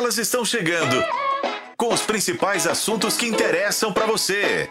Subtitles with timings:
[0.00, 0.96] Elas estão chegando
[1.76, 4.66] com os principais assuntos que interessam para você.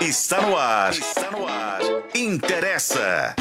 [0.00, 0.92] Está no ar.
[0.92, 1.80] Está no ar.
[2.14, 3.34] Interessa.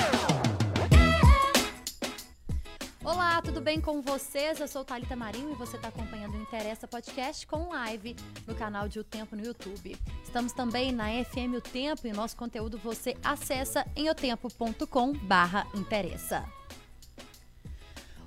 [3.04, 4.60] Olá, tudo bem com vocês?
[4.60, 8.16] Eu sou Thalita Marinho e você está acompanhando o Interessa Podcast com live
[8.48, 9.96] no canal de O Tempo no YouTube.
[10.24, 15.68] Estamos também na FM O Tempo e o nosso conteúdo você acessa em otempo.com barra
[15.76, 16.44] interessa.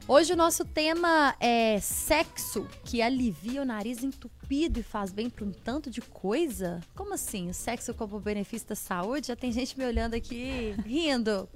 [0.06, 5.46] Hoje o nosso tema é sexo que alivia o nariz entupido e faz bem para
[5.46, 6.82] um tanto de coisa?
[6.94, 7.48] Como assim?
[7.48, 9.28] O sexo como benefício da saúde?
[9.28, 11.48] Já tem gente me olhando aqui rindo.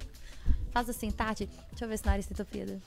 [0.71, 2.81] Faz assim, Tati, deixa eu ver se o nariz está entupido.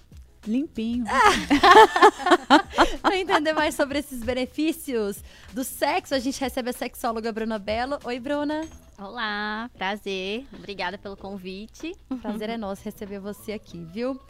[0.45, 1.05] Limpinho.
[3.01, 5.23] Para entender mais sobre esses benefícios
[5.53, 8.01] do sexo, a gente recebe a sexóloga Bruna Belo.
[8.03, 8.63] Oi, Bruna.
[8.99, 10.45] Olá, prazer.
[10.53, 11.95] Obrigada pelo convite.
[12.21, 14.21] Prazer é nosso receber você aqui, viu?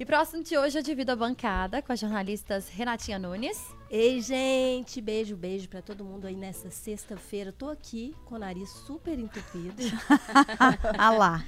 [0.00, 3.60] E próximo de hoje eu divido a bancada com as jornalistas Renatinha Nunes.
[3.90, 7.50] Ei, gente, beijo, beijo para todo mundo aí nessa sexta-feira.
[7.50, 9.82] Tô aqui com o nariz super entupido.
[10.96, 11.44] ah lá.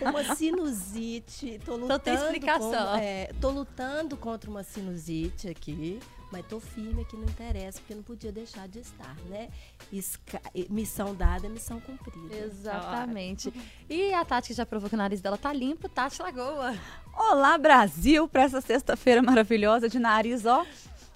[0.00, 1.60] uma sinusite.
[1.64, 1.84] Tô lutando.
[1.84, 2.70] Então tem explicação.
[2.70, 6.00] Com, é, tô lutando contra uma sinusite aqui.
[6.30, 9.48] Mas tô firme aqui, não interessa, porque não podia deixar de estar, né?
[9.92, 12.36] Esca missão dada, missão cumprida.
[12.36, 13.52] Exatamente.
[13.88, 16.74] E a Tati, que já provou que o nariz dela tá limpo, Tati Lagoa.
[17.14, 20.66] Olá, Brasil, para essa sexta-feira maravilhosa de nariz, ó,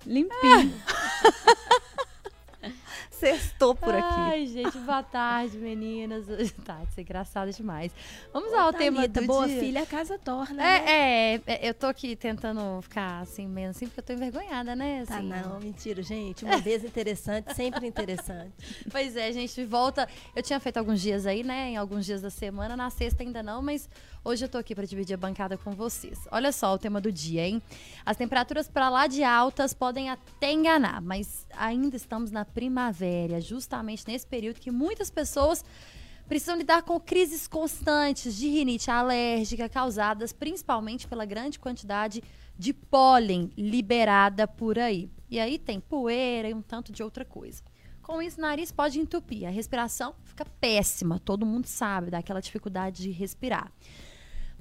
[0.07, 0.73] limpinho.
[3.21, 4.07] Sextou por aqui.
[4.09, 6.25] Ai, gente, boa tarde, meninas.
[6.65, 7.93] Tá, isso é engraçado demais.
[8.33, 9.61] Vamos ao tema do boa dia.
[9.61, 11.43] filha, a casa torna, é, né?
[11.47, 15.05] é, é, eu tô aqui tentando ficar assim, meio assim, porque eu tô envergonhada, né?
[15.07, 15.29] Tá, Assim.
[15.29, 16.45] não, mentira, gente.
[16.45, 18.53] Uma vez interessante, sempre interessante.
[18.91, 20.09] Pois é, gente, volta.
[20.35, 21.71] Eu tinha feito alguns dias aí, né?
[21.71, 23.89] Em alguns dias da semana, na sexta ainda não, mas
[24.25, 26.19] hoje eu tô aqui para dividir a bancada com vocês.
[26.31, 27.63] Olha só o tema do dia, hein?
[28.05, 33.10] As temperaturas para lá de altas podem até enganar, mas ainda estamos na primavera,
[33.41, 35.65] justamente nesse período que muitas pessoas
[36.29, 42.23] precisam lidar com crises constantes de rinite alérgica causadas principalmente pela grande quantidade
[42.57, 45.11] de pólen liberada por aí.
[45.29, 47.63] E aí tem poeira e um tanto de outra coisa.
[48.03, 53.03] Com isso, o nariz pode entupir, a respiração fica péssima, todo mundo sabe, daquela dificuldade
[53.03, 53.73] de respirar.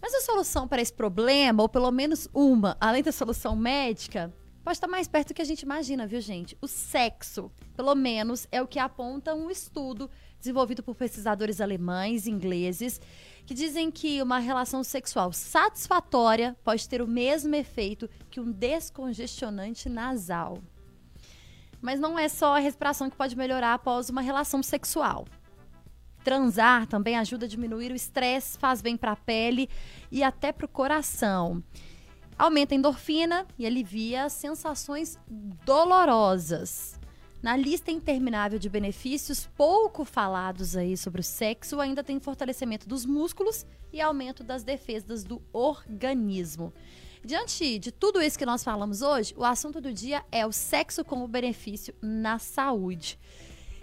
[0.01, 4.33] Mas a solução para esse problema, ou pelo menos uma, além da solução médica,
[4.69, 6.55] pode estar mais perto do que a gente imagina, viu, gente?
[6.61, 10.07] O sexo, pelo menos, é o que aponta um estudo
[10.37, 13.01] desenvolvido por pesquisadores alemães e ingleses,
[13.47, 19.89] que dizem que uma relação sexual satisfatória pode ter o mesmo efeito que um descongestionante
[19.89, 20.59] nasal.
[21.81, 25.25] Mas não é só a respiração que pode melhorar após uma relação sexual.
[26.23, 29.67] Transar também ajuda a diminuir o estresse, faz bem para a pele
[30.11, 31.63] e até para o coração.
[32.39, 35.19] Aumenta a endorfina e alivia as sensações
[35.65, 36.97] dolorosas.
[37.43, 43.05] Na lista interminável de benefícios pouco falados aí sobre o sexo, ainda tem fortalecimento dos
[43.05, 46.73] músculos e aumento das defesas do organismo.
[47.25, 51.03] Diante de tudo isso que nós falamos hoje, o assunto do dia é o sexo
[51.03, 53.19] como benefício na saúde,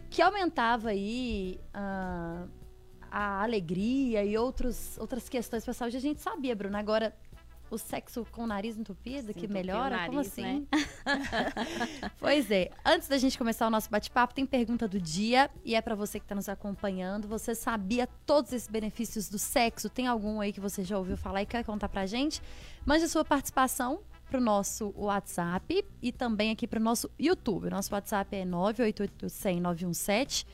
[0.08, 2.48] que aumentava aí uh,
[3.10, 5.98] a alegria e outros, outras questões para a saúde.
[5.98, 6.78] A gente sabia, Bruna.
[6.78, 7.14] Agora,
[7.70, 9.96] o sexo com o nariz entupido, que melhora?
[9.96, 10.42] Nariz, Como assim?
[10.42, 10.66] Né?
[12.18, 12.70] pois é.
[12.84, 16.18] Antes da gente começar o nosso bate-papo, tem pergunta do dia e é para você
[16.18, 17.26] que está nos acompanhando.
[17.28, 19.88] Você sabia todos esses benefícios do sexo?
[19.88, 22.40] Tem algum aí que você já ouviu falar e quer contar pra gente?
[22.84, 27.70] Mande a sua participação para o nosso WhatsApp e também aqui para o nosso YouTube.
[27.70, 30.46] Nosso WhatsApp é 988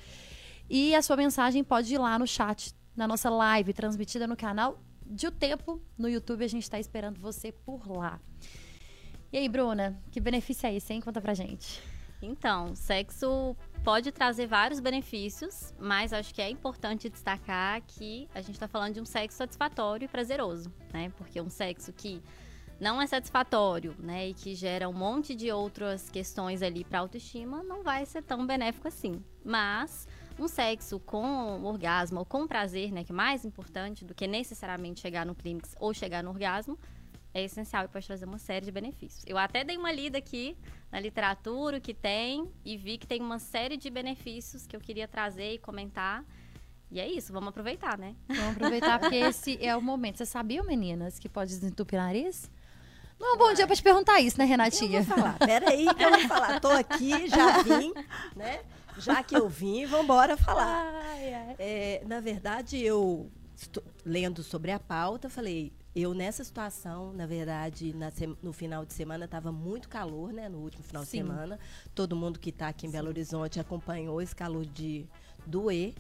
[0.69, 4.79] e a sua mensagem pode ir lá no chat da nossa live transmitida no canal
[5.13, 6.45] de O Tempo no YouTube.
[6.45, 8.21] A gente está esperando você por lá.
[9.33, 11.01] E aí, Bruna, que benefício é esse, hein?
[11.01, 11.83] Conta pra gente.
[12.21, 18.55] Então, sexo pode trazer vários benefícios, mas acho que é importante destacar que a gente
[18.55, 21.13] está falando de um sexo satisfatório e prazeroso, né?
[21.19, 22.23] Porque um sexo que
[22.81, 27.63] não é satisfatório, né, e que gera um monte de outras questões ali para autoestima,
[27.63, 29.23] não vai ser tão benéfico assim.
[29.45, 34.27] Mas um sexo com orgasmo ou com prazer, né, que é mais importante do que
[34.27, 36.79] necessariamente chegar no clímax ou chegar no orgasmo,
[37.35, 39.25] é essencial e pode trazer uma série de benefícios.
[39.27, 40.57] Eu até dei uma lida aqui
[40.91, 45.09] na literatura que tem e vi que tem uma série de benefícios que eu queria
[45.09, 46.25] trazer e comentar.
[46.91, 48.15] E é isso, vamos aproveitar, né?
[48.29, 50.19] Vamos aproveitar porque esse é o momento.
[50.19, 52.51] Você sabia, meninas, que pode desentupir o nariz?
[53.19, 54.99] Não é um bom dia pra te perguntar isso, né, Renatinha?
[54.99, 55.39] Eu vou falar.
[55.39, 56.61] Peraí que eu vou falar.
[56.61, 57.95] Tô aqui, já vim,
[58.37, 58.61] né?
[58.99, 60.93] Já que eu vim, vamos embora falar.
[61.11, 61.57] Ai, ai.
[61.59, 67.93] É, na verdade, eu estou lendo sobre a pauta, falei, eu nessa situação, na verdade,
[67.95, 68.11] na
[68.43, 70.49] no final de semana estava muito calor, né?
[70.49, 71.23] No último final Sim.
[71.23, 71.59] de semana.
[71.95, 75.07] Todo mundo que está aqui em Belo Horizonte acompanhou esse calor de
[75.47, 75.95] doer.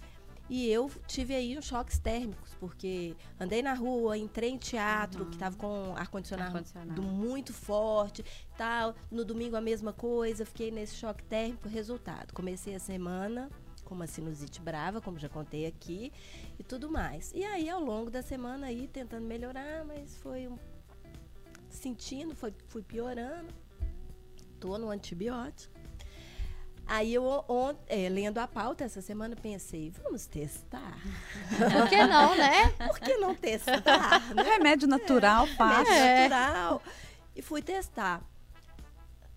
[0.54, 5.32] E eu tive aí uns choques térmicos, porque andei na rua, entrei em teatro, que
[5.36, 6.52] estava com ar-condicionado
[6.94, 8.22] do- muito forte,
[8.54, 8.94] tal.
[9.10, 11.70] No domingo a mesma coisa, fiquei nesse choque térmico.
[11.70, 13.48] Resultado, comecei a semana
[13.82, 16.12] com uma sinusite brava, como já contei aqui,
[16.58, 17.32] e tudo mais.
[17.34, 20.58] E aí, ao longo da semana aí, tentando melhorar, mas foi um...
[21.70, 23.48] sentindo, foi, fui piorando.
[24.60, 25.72] Tô no antibiótico.
[26.86, 30.96] Aí eu, on- é, lendo a pauta essa semana, pensei, vamos testar?
[31.58, 32.68] Por que não, né?
[32.88, 34.34] Por que não testar?
[34.34, 34.42] né?
[34.42, 35.92] Remédio natural, fácil.
[35.92, 36.82] Remédio natural.
[37.34, 38.20] E fui testar.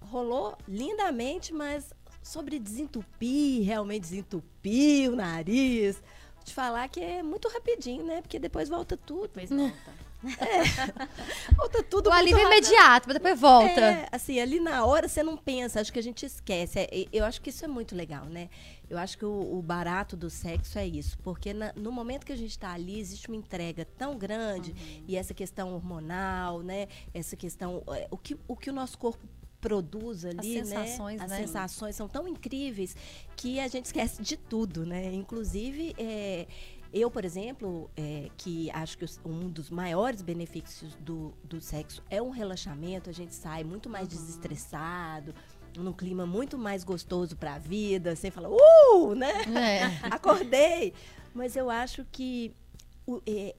[0.02, 5.96] Rolou lindamente, mas sobre desentupir, realmente desentupir o nariz.
[6.36, 8.22] Vou te falar que é muito rapidinho, né?
[8.22, 9.28] Porque depois volta tudo.
[9.34, 9.94] Depois volta.
[11.56, 12.52] Volta tudo O alívio rápido.
[12.58, 13.82] imediato, mas depois volta.
[13.82, 16.80] É, assim, ali na hora você não pensa, acho que a gente esquece.
[16.80, 18.50] É, eu acho que isso é muito legal, né?
[18.90, 22.34] Eu acho que o, o barato do sexo é isso, porque na- no momento que
[22.34, 24.76] a gente está ali, existe uma entrega tão grande,
[25.08, 26.88] e essa questão hormonal, né?
[27.14, 29.26] Essa questão, é, o que o, que o nosso corpo
[29.60, 31.26] produz ali, sensações, né?
[31.26, 31.38] As né?
[31.38, 32.96] sensações são tão incríveis
[33.36, 35.12] que a gente esquece de tudo, né?
[35.12, 36.46] Inclusive, é,
[36.98, 42.22] eu, por exemplo, é, que acho que um dos maiores benefícios do, do sexo é
[42.22, 45.36] um relaxamento, a gente sai muito mais desestressado,
[45.78, 49.30] num clima muito mais gostoso para a vida, sem falar, uh, né?
[49.54, 49.82] É.
[50.10, 50.94] Acordei.
[51.34, 52.54] Mas eu acho que,
[53.06, 53.54] o- é,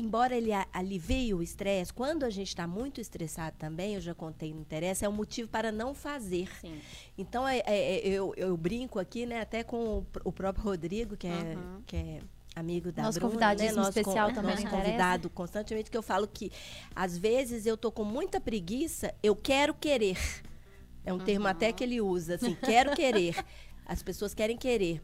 [0.00, 4.52] embora ele alivie o estresse, quando a gente está muito estressado também, eu já contei
[4.52, 6.48] no Interessa, é um motivo para não fazer.
[6.60, 6.80] Sim.
[7.16, 11.16] Então, é- é- é- eu, eu brinco aqui, né, até com o, o próprio Rodrigo,
[11.16, 11.82] que é, Uhum.
[11.86, 12.20] que é
[12.60, 14.86] amigo da Nosso Bruna, convidadíssimo né, nosso especial con- também nosso no Interessa.
[14.86, 16.52] convidado constantemente, que eu falo que,
[16.94, 20.16] às vezes, eu tô com muita preguiça, eu quero querer.
[21.04, 23.34] É um termo até que ele usa, assim, quero querer.
[23.86, 25.02] As pessoas querem querer.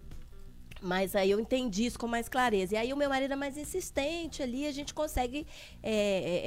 [0.83, 2.75] Mas aí eu entendi isso com mais clareza.
[2.75, 5.47] E aí o meu marido é mais insistente ali, a gente consegue
[5.83, 6.43] é, é,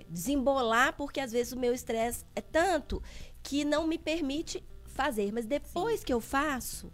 [0.00, 3.02] é, desembolar, porque às vezes o meu estresse é tanto
[3.42, 5.30] que não me permite fazer.
[5.32, 6.90] Mas depois que eu faço,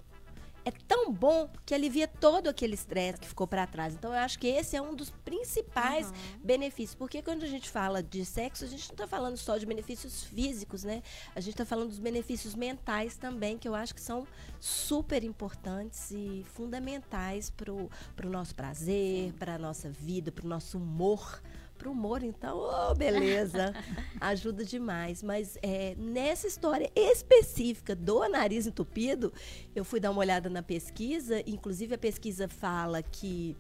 [0.65, 3.95] é tão bom que alivia todo aquele estresse que ficou para trás.
[3.95, 6.13] Então eu acho que esse é um dos principais
[6.43, 6.95] benefícios.
[6.95, 10.25] Porque quando a gente fala de sexo, a gente não está falando só de benefícios
[10.25, 11.03] físicos, né?
[11.35, 14.27] A gente está falando dos benefícios mentais também, que eu acho que são
[14.59, 17.91] super importantes e fundamentais para o
[18.31, 21.41] nosso prazer, para a nossa vida, para o nosso humor.
[21.81, 23.73] Para o humor, então, oh, beleza,
[24.21, 25.23] ajuda demais.
[25.23, 29.33] Mas é, nessa história específica do nariz entupido,
[29.75, 33.57] eu fui dar uma olhada na pesquisa, inclusive a pesquisa fala que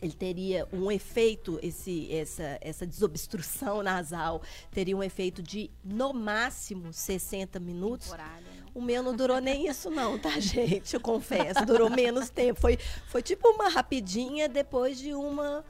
[0.00, 4.40] ele teria um efeito, esse, essa, essa desobstrução nasal
[4.70, 8.10] teria um efeito de, no máximo, 60 minutos.
[8.10, 8.64] Temporada, né?
[8.72, 10.94] O meu não durou nem isso, não, tá, gente?
[10.94, 11.66] Eu confesso.
[11.66, 12.60] Durou menos tempo.
[12.60, 12.78] Foi,
[13.08, 15.64] foi tipo uma rapidinha depois de uma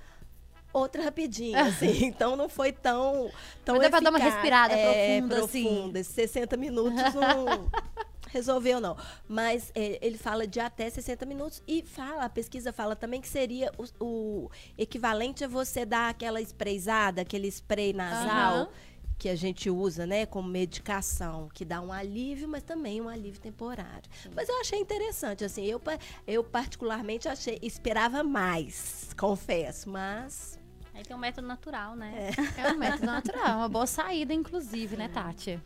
[0.74, 2.04] outra rapidinha, assim.
[2.04, 3.30] Então não foi tão.
[3.64, 5.64] tão Mas deu pra dar uma respirada é, profunda, assim.
[5.64, 6.00] profunda.
[6.00, 7.70] Esses 60 minutos não.
[8.34, 8.96] Resolveu, não.
[9.28, 13.28] Mas é, ele fala de até 60 minutos e fala, a pesquisa fala também que
[13.28, 18.68] seria o, o equivalente a você dar aquela sprayzada, aquele spray nasal Aham.
[19.16, 23.40] que a gente usa, né, como medicação, que dá um alívio, mas também um alívio
[23.40, 24.10] temporário.
[24.34, 25.80] Mas eu achei interessante, assim, eu,
[26.26, 30.58] eu particularmente achei, esperava mais, confesso, mas
[30.94, 32.30] Aí tem um método natural, né?
[32.56, 35.60] É um método natural, uma boa saída, inclusive, né, Tati?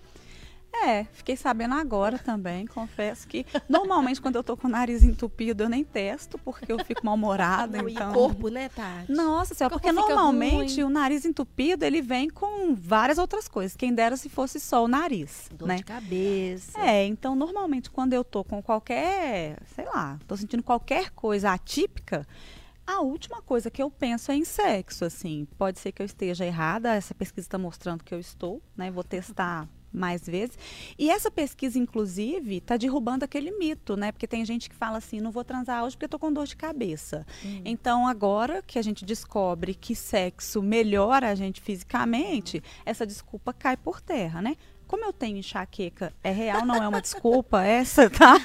[0.72, 5.64] É, fiquei sabendo agora também, confesso que normalmente quando eu tô com o nariz entupido
[5.64, 8.12] eu nem testo, porque eu fico mal-humorada, o então...
[8.12, 9.10] corpo, né, Tati?
[9.10, 10.84] Nossa senhora, porque normalmente ruim.
[10.84, 13.76] o nariz entupido, ele vem com várias outras coisas.
[13.76, 15.76] Quem dera se fosse só o nariz, Dor né?
[15.76, 16.78] de cabeça.
[16.80, 22.26] É, então normalmente quando eu tô com qualquer, sei lá, tô sentindo qualquer coisa atípica,
[22.88, 25.46] a última coisa que eu penso é em sexo, assim.
[25.58, 28.90] Pode ser que eu esteja errada, essa pesquisa está mostrando que eu estou, né?
[28.90, 30.56] Vou testar mais vezes.
[30.98, 34.10] E essa pesquisa, inclusive, está derrubando aquele mito, né?
[34.10, 36.56] Porque tem gente que fala assim, não vou transar hoje porque tô com dor de
[36.56, 37.26] cabeça.
[37.62, 43.76] Então, agora que a gente descobre que sexo melhora a gente fisicamente, essa desculpa cai
[43.76, 44.56] por terra, né?
[44.88, 48.40] Como eu tenho enxaqueca, é real, não é uma desculpa essa, tá?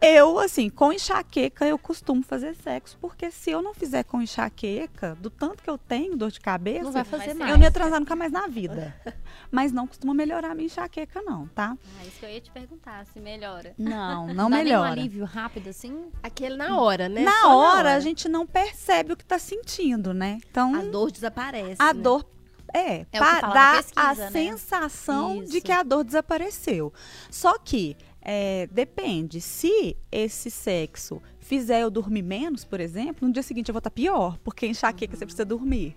[0.00, 5.16] Eu, assim, com enxaqueca, eu costumo fazer sexo, porque se eu não fizer com enxaqueca,
[5.20, 7.50] do tanto que eu tenho dor de cabeça, Não vai fazer mais.
[7.50, 8.94] eu não ia transar nunca mais na vida.
[9.50, 11.76] Mas não costuma melhorar a minha enxaqueca, não, tá?
[12.00, 13.74] Ah, isso que eu ia te perguntar, se melhora.
[13.76, 14.90] Não, não Dá nem um melhora.
[14.92, 16.06] alívio rápido, assim?
[16.22, 17.22] Aquele na hora, né?
[17.22, 20.38] Na Só hora, a gente não percebe o que tá sentindo, né?
[20.48, 21.76] Então, A dor desaparece.
[21.78, 22.00] a né?
[22.00, 22.24] dor
[22.74, 24.30] É, É para dar pesquisa, a né?
[24.30, 25.62] sensação de Isso.
[25.62, 26.92] que a dor desapareceu.
[27.30, 29.40] Só que é, depende.
[29.40, 33.90] Se esse sexo fizer eu dormir menos, por exemplo, no dia seguinte eu vou estar
[33.90, 35.18] pior, porque enxaqueca Uhum.
[35.18, 35.96] você precisa dormir.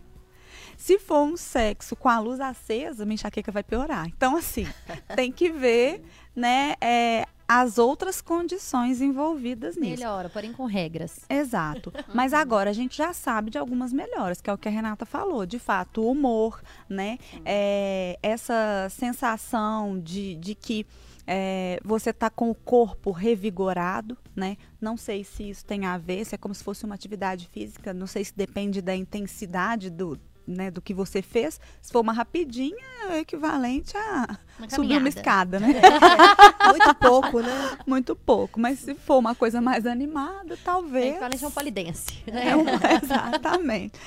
[0.75, 4.07] Se for um sexo com a luz acesa, minha enxaqueca vai piorar.
[4.07, 4.65] Então, assim,
[5.15, 6.01] tem que ver,
[6.35, 10.01] né, é, as outras condições envolvidas nisso.
[10.01, 11.21] Melhora, porém com regras.
[11.29, 11.93] Exato.
[12.13, 15.05] Mas agora a gente já sabe de algumas melhoras, que é o que a Renata
[15.05, 15.45] falou.
[15.45, 17.17] De fato, o humor, né?
[17.45, 20.85] É, essa sensação de, de que
[21.25, 24.57] é, você tá com o corpo revigorado, né?
[24.79, 27.93] Não sei se isso tem a ver, se é como se fosse uma atividade física,
[27.93, 31.59] não sei se depende da intensidade do, né, do que você fez.
[31.81, 32.75] Se for uma rapidinha,
[33.09, 35.67] é equivalente a Uma subir uma escada, né?
[36.69, 37.77] Muito pouco, né?
[37.87, 38.59] Muito pouco.
[38.59, 41.11] Mas se for uma coisa mais animada, É talvez.
[41.11, 42.23] equivalente a um polidense.
[42.27, 42.55] É Né?
[42.55, 42.65] um-
[43.03, 43.99] exatamente.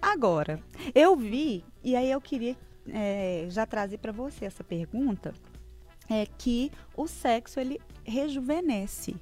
[0.00, 0.60] Agora,
[0.94, 2.56] eu vi, e aí eu queria
[2.88, 5.32] é, já trazer para você essa pergunta,
[6.10, 9.16] é que o sexo ele rejuvenesce.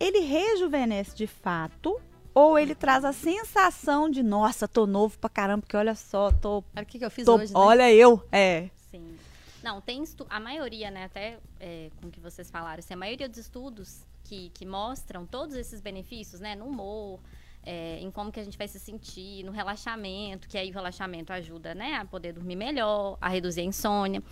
[0.00, 2.00] Ele rejuvenesce de fato
[2.36, 6.62] ou ele traz a sensação de nossa, tô novo pra caramba, porque olha só, tô,
[6.76, 7.58] Olha o que, que eu fiz tô hoje, né?
[7.58, 8.68] olha eu, é.
[8.90, 9.16] Sim.
[9.62, 13.26] Não, tem a maioria, né, até é, com o que vocês falaram, assim, a maioria
[13.26, 17.20] dos estudos que, que mostram todos esses benefícios, né, no humor,
[17.62, 21.32] é, em como que a gente vai se sentir, no relaxamento, que aí o relaxamento
[21.32, 24.22] ajuda, né, a poder dormir melhor, a reduzir a insônia.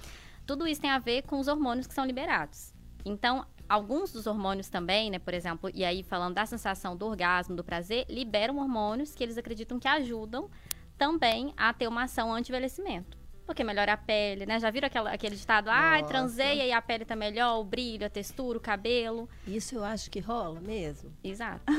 [0.44, 2.75] Tudo isso tem a ver com os hormônios que são liberados.
[3.02, 7.56] Então, alguns dos hormônios também, né, por exemplo, e aí falando da sensação do orgasmo,
[7.56, 10.50] do prazer, liberam hormônios que eles acreditam que ajudam
[10.97, 13.25] também a ter uma ação anti-envelhecimento.
[13.47, 14.59] Porque melhora a pele, né?
[14.59, 15.68] Já viram aquela, aquele ditado?
[15.68, 16.12] Ai, Nossa.
[16.14, 19.28] transei e a pele tá melhor, o brilho, a textura, o cabelo.
[19.47, 21.12] Isso eu acho que rola mesmo.
[21.23, 21.61] Exato.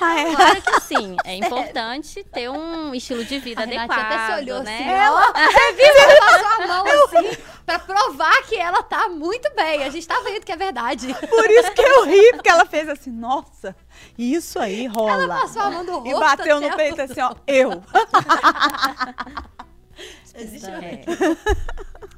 [0.00, 0.34] Ah, é.
[0.34, 1.16] Claro que sim.
[1.24, 4.74] É importante ter um estilo de vida A Renata adequado, até se olhou né?
[4.74, 7.42] assim, ela, você viu ela passou a mão assim,
[7.82, 9.84] provar que ela tá muito bem.
[9.84, 11.14] A gente tá vendo que é verdade.
[11.14, 13.76] Por isso que eu ri, porque ela fez assim, nossa,
[14.16, 15.24] isso aí rola.
[15.24, 16.08] Ela passou a mão do rosto.
[16.08, 17.82] E bateu no peito assim, ó, eu.
[20.34, 21.04] Existe É.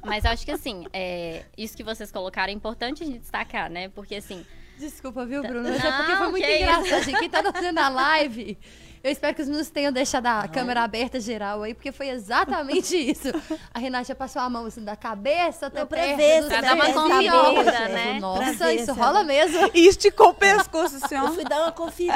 [0.05, 3.69] Mas eu acho que assim, é, isso que vocês colocaram é importante a gente destacar,
[3.69, 3.89] né?
[3.89, 4.45] Porque assim,
[4.77, 5.69] Desculpa, viu, Bruno?
[5.69, 6.63] Mas é porque Não, foi muito que isso.
[6.63, 7.03] engraçado.
[7.03, 8.57] Gente, quem tá fazendo a live,
[9.05, 12.97] eu espero que os meninos tenham deixado a câmera aberta geral aí, porque foi exatamente
[12.97, 13.27] isso.
[13.71, 16.57] A Renata passou a mão assim da cabeça até Não, pra perto ver dos se
[16.57, 16.85] Pra dar uma
[17.29, 17.63] ó.
[17.63, 18.19] né?
[18.19, 19.69] Nossa, Pra isso rola mesmo.
[19.75, 22.15] E esticou o pescoço assim, Eu fui dar uma conferida.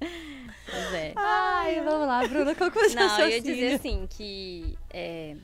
[0.00, 1.12] pois é.
[1.16, 5.36] Ai, vamos lá, Bruna, qual que seu Não, eu ia dizer assim que, é,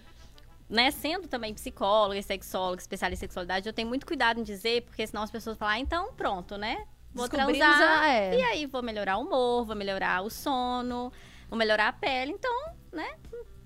[0.68, 4.82] né, sendo também psicóloga e sexóloga, especialista em sexualidade, eu tenho muito cuidado em dizer,
[4.82, 6.84] porque senão as pessoas falam, ah, então pronto, né?
[7.12, 8.38] Vou transar é.
[8.38, 11.12] e aí vou melhorar o humor, vou melhorar o sono,
[11.48, 12.52] vou melhorar a pele, então,
[12.92, 13.16] né,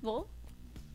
[0.00, 0.28] vou...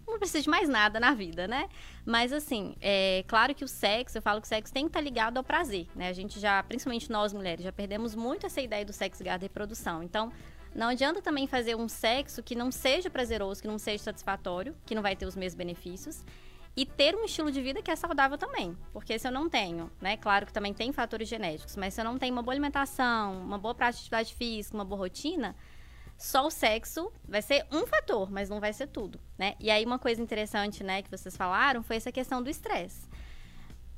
[0.07, 1.69] Não preciso de mais nada na vida, né?
[2.03, 5.01] Mas assim, é claro que o sexo, eu falo que o sexo tem que estar
[5.01, 6.09] ligado ao prazer, né?
[6.09, 9.43] A gente já, principalmente nós mulheres, já perdemos muito essa ideia do sexo ligado à
[9.43, 10.01] reprodução.
[10.01, 10.31] Então,
[10.73, 14.95] não adianta também fazer um sexo que não seja prazeroso, que não seja satisfatório, que
[14.95, 16.23] não vai ter os mesmos benefícios.
[16.79, 18.73] E ter um estilo de vida que é saudável também.
[18.93, 20.15] Porque se eu não tenho, né?
[20.15, 23.57] Claro que também tem fatores genéticos, mas se eu não tenho uma boa alimentação, uma
[23.57, 25.57] boa prática de atividade física, uma boa rotina,
[26.17, 29.55] só o sexo vai ser um fator, mas não vai ser tudo, né?
[29.59, 33.09] E aí uma coisa interessante, né, que vocês falaram foi essa questão do estresse.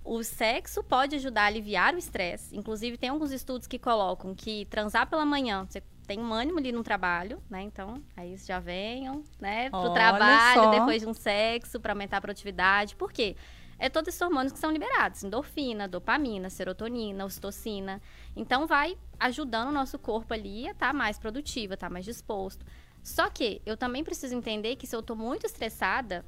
[0.04, 2.58] O sexo pode ajudar a aliviar o estresse.
[2.58, 6.74] Inclusive, tem alguns estudos que colocam que transar pela manhã, você tem um ânimo ali
[6.74, 7.62] no trabalho, né?
[7.62, 10.70] Então, aí já venham, né, pro Olha trabalho só.
[10.70, 12.98] depois de um sexo, para aumentar a produtividade.
[12.98, 13.38] Por quê?
[13.80, 18.02] É todos esses hormônios que são liberados: endorfina, dopamina, serotonina, ocitocina.
[18.36, 22.66] Então, vai ajudando o nosso corpo ali a estar mais produtivo, a estar mais disposto.
[23.02, 26.26] Só que eu também preciso entender que se eu tô muito estressada,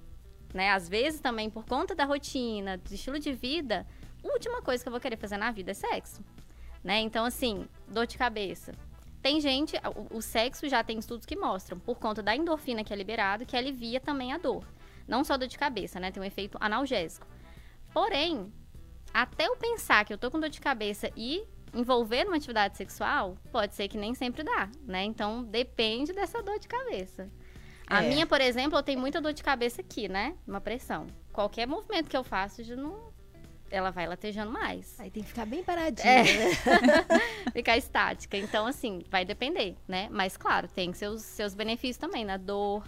[0.53, 0.71] né?
[0.71, 3.85] Às vezes também por conta da rotina, do estilo de vida,
[4.23, 6.23] a última coisa que eu vou querer fazer na vida é sexo,
[6.81, 7.01] né?
[7.01, 8.71] Então, assim, dor de cabeça.
[9.23, 9.77] Tem gente,
[10.11, 13.45] o, o sexo já tem estudos que mostram, por conta da endorfina que é liberado,
[13.45, 14.67] que alivia também a dor.
[15.07, 16.11] Não só dor de cabeça, né?
[16.11, 17.25] Tem um efeito analgésico.
[17.93, 18.51] Porém,
[19.13, 21.41] até eu pensar que eu tô com dor de cabeça e
[21.73, 25.03] envolver numa atividade sexual, pode ser que nem sempre dá, né?
[25.05, 27.29] Então, depende dessa dor de cabeça.
[27.87, 28.09] A É.
[28.09, 30.35] minha, por exemplo, eu tenho muita dor de cabeça aqui, né?
[30.45, 31.07] Uma pressão.
[31.31, 33.12] Qualquer movimento que eu faço, já não...
[33.73, 34.99] ela vai latejando mais.
[34.99, 36.23] Aí tem que ficar bem paradinha, É.
[36.23, 36.51] né?
[37.51, 38.37] Ficar estática.
[38.37, 40.07] Então, assim, vai depender, né?
[40.11, 42.83] Mas, claro, tem seus, seus benefícios também, na dor.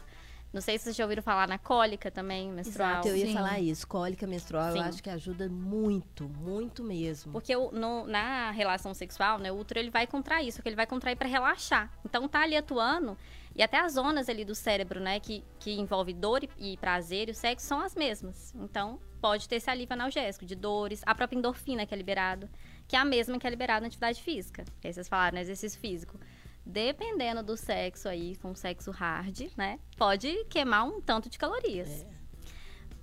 [0.53, 2.91] Não sei se vocês já ouviram falar na cólica também, menstrual.
[2.91, 3.33] Exato, eu ia Sim.
[3.33, 3.85] falar isso.
[3.87, 4.77] Cólica menstrual, Sim.
[4.77, 7.33] eu acho que ajuda muito, muito mesmo.
[7.33, 10.75] Porque o- no- na relação sexual, né, o útero ele vai contrair, só que ele
[10.77, 11.91] vai contrair para relaxar.
[12.05, 13.17] Então tá ali atuando
[13.55, 17.29] e até as zonas ali do cérebro, né, que, que envolve dor e, e prazer
[17.29, 18.53] e o sexo são as mesmas.
[18.55, 22.49] Então pode ter esse alívio analgésico de dores, a própria endorfina que é liberado,
[22.87, 24.65] que é a mesma que é liberada na atividade física.
[24.83, 26.19] Aí vocês falaram, né, exercício físico.
[26.65, 32.05] Dependendo do sexo aí, com sexo hard, né, pode queimar um tanto de calorias.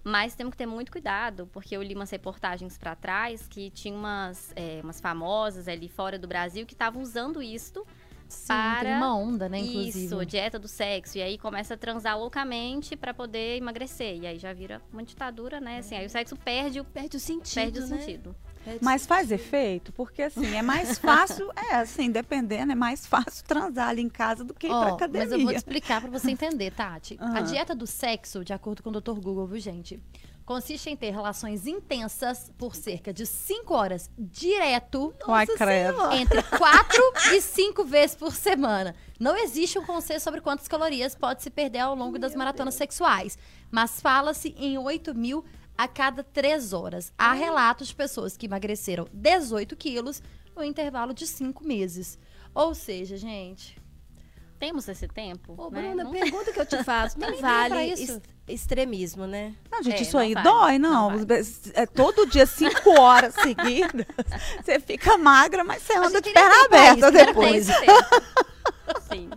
[0.04, 3.94] Mas temos que ter muito cuidado, porque eu li umas reportagens para trás que tinha
[3.94, 7.86] umas, é, umas famosas ali fora do Brasil que estavam usando isto.
[8.32, 10.06] Sim, Para- uma onda, né, inclusive.
[10.06, 11.18] Isso, dieta do sexo.
[11.18, 14.18] E aí começa a transar loucamente para poder emagrecer.
[14.22, 15.78] E aí já vira uma ditadura, né?
[15.78, 17.98] Assim, aí o sexo perde o, Perde o sentido, perde o né?
[17.98, 18.34] sentido.
[18.80, 19.92] Mas faz efeito?
[19.92, 24.44] Porque assim, é mais fácil, é assim, dependendo, é mais fácil transar ali em casa
[24.44, 25.22] do que ir Ó, pra academia.
[25.24, 27.16] mas eu vou te explicar pra você entender, Tati.
[27.20, 27.42] A Aham.
[27.42, 29.18] dieta do sexo, de acordo com o Dr.
[29.20, 30.00] Google, viu, gente?
[30.44, 35.14] Consiste em ter relações intensas por cerca de 5 horas direto
[35.56, 36.12] credo.
[36.12, 38.94] entre 4 e 5 vezes por semana.
[39.20, 43.38] Não existe um consenso sobre quantas calorias pode se perder ao longo das maratonas sexuais,
[43.70, 45.44] mas fala-se em 8 mil
[45.78, 47.12] a cada 3 horas.
[47.16, 50.22] Há relatos de pessoas que emagreceram 18 quilos
[50.56, 52.18] no intervalo de 5 meses.
[52.54, 53.80] Ou seja, gente,
[54.62, 55.54] Temos esse tempo?
[55.58, 55.88] Ô, né?
[55.88, 57.18] Bruna, Não pergunta que eu te faço.
[57.18, 57.92] Não vale
[58.46, 59.56] extremismo, né?
[59.68, 61.10] Não, gente, É, isso não aí vale, dói, não.
[61.10, 61.26] não
[61.74, 64.06] É todo dia, cinco horas seguidas.
[64.64, 67.66] Você fica magra, mas você anda de perna aberta isso, depois.
[69.10, 69.30] Sim.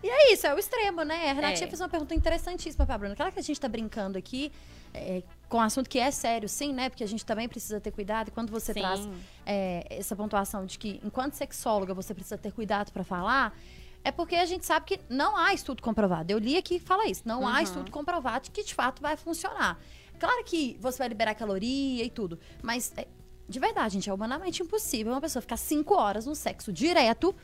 [0.00, 1.30] E é isso, é o extremo, né?
[1.30, 1.68] A Renatinha É.
[1.68, 3.16] fez uma pergunta interessantíssima pra Bruna.
[3.16, 4.52] Claro que a gente tá brincando aqui
[4.94, 6.88] é, com um assunto que é sério, sim, né?
[6.88, 8.28] Porque a gente também precisa ter cuidado.
[8.28, 8.78] E quando você Sim.
[8.80, 9.08] traz
[9.44, 13.56] é, essa pontuação de que, enquanto sexóloga, você precisa ter cuidado pra falar,
[14.04, 16.30] é porque a gente sabe que não há estudo comprovado.
[16.30, 17.22] Eu li aqui que fala isso.
[17.24, 17.60] Não há Uhum.
[17.62, 19.78] estudo comprovado que de fato vai funcionar.
[20.18, 23.06] Claro que você vai liberar caloria e tudo, mas é,
[23.48, 27.34] de verdade, gente, é humanamente impossível uma pessoa ficar cinco horas no sexo direto,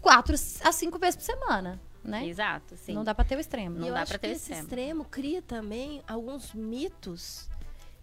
[0.00, 2.26] quatro a cinco vezes por semana, né?
[2.26, 2.92] Exato, sim.
[2.94, 3.76] Não dá pra ter o extremo.
[3.78, 4.62] Não e eu dá acho pra ter que o esse extremo.
[4.62, 7.48] extremo cria também alguns mitos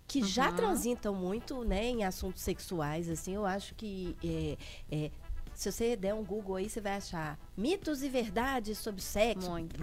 [0.05, 0.55] que já Uhum.
[0.55, 4.57] transitam muito, né, em assuntos sexuais, assim, eu acho que é,
[5.05, 5.11] é,
[5.57, 9.75] se você der um Google aí, você vai achar mitos e verdades sobre sexo, Muito.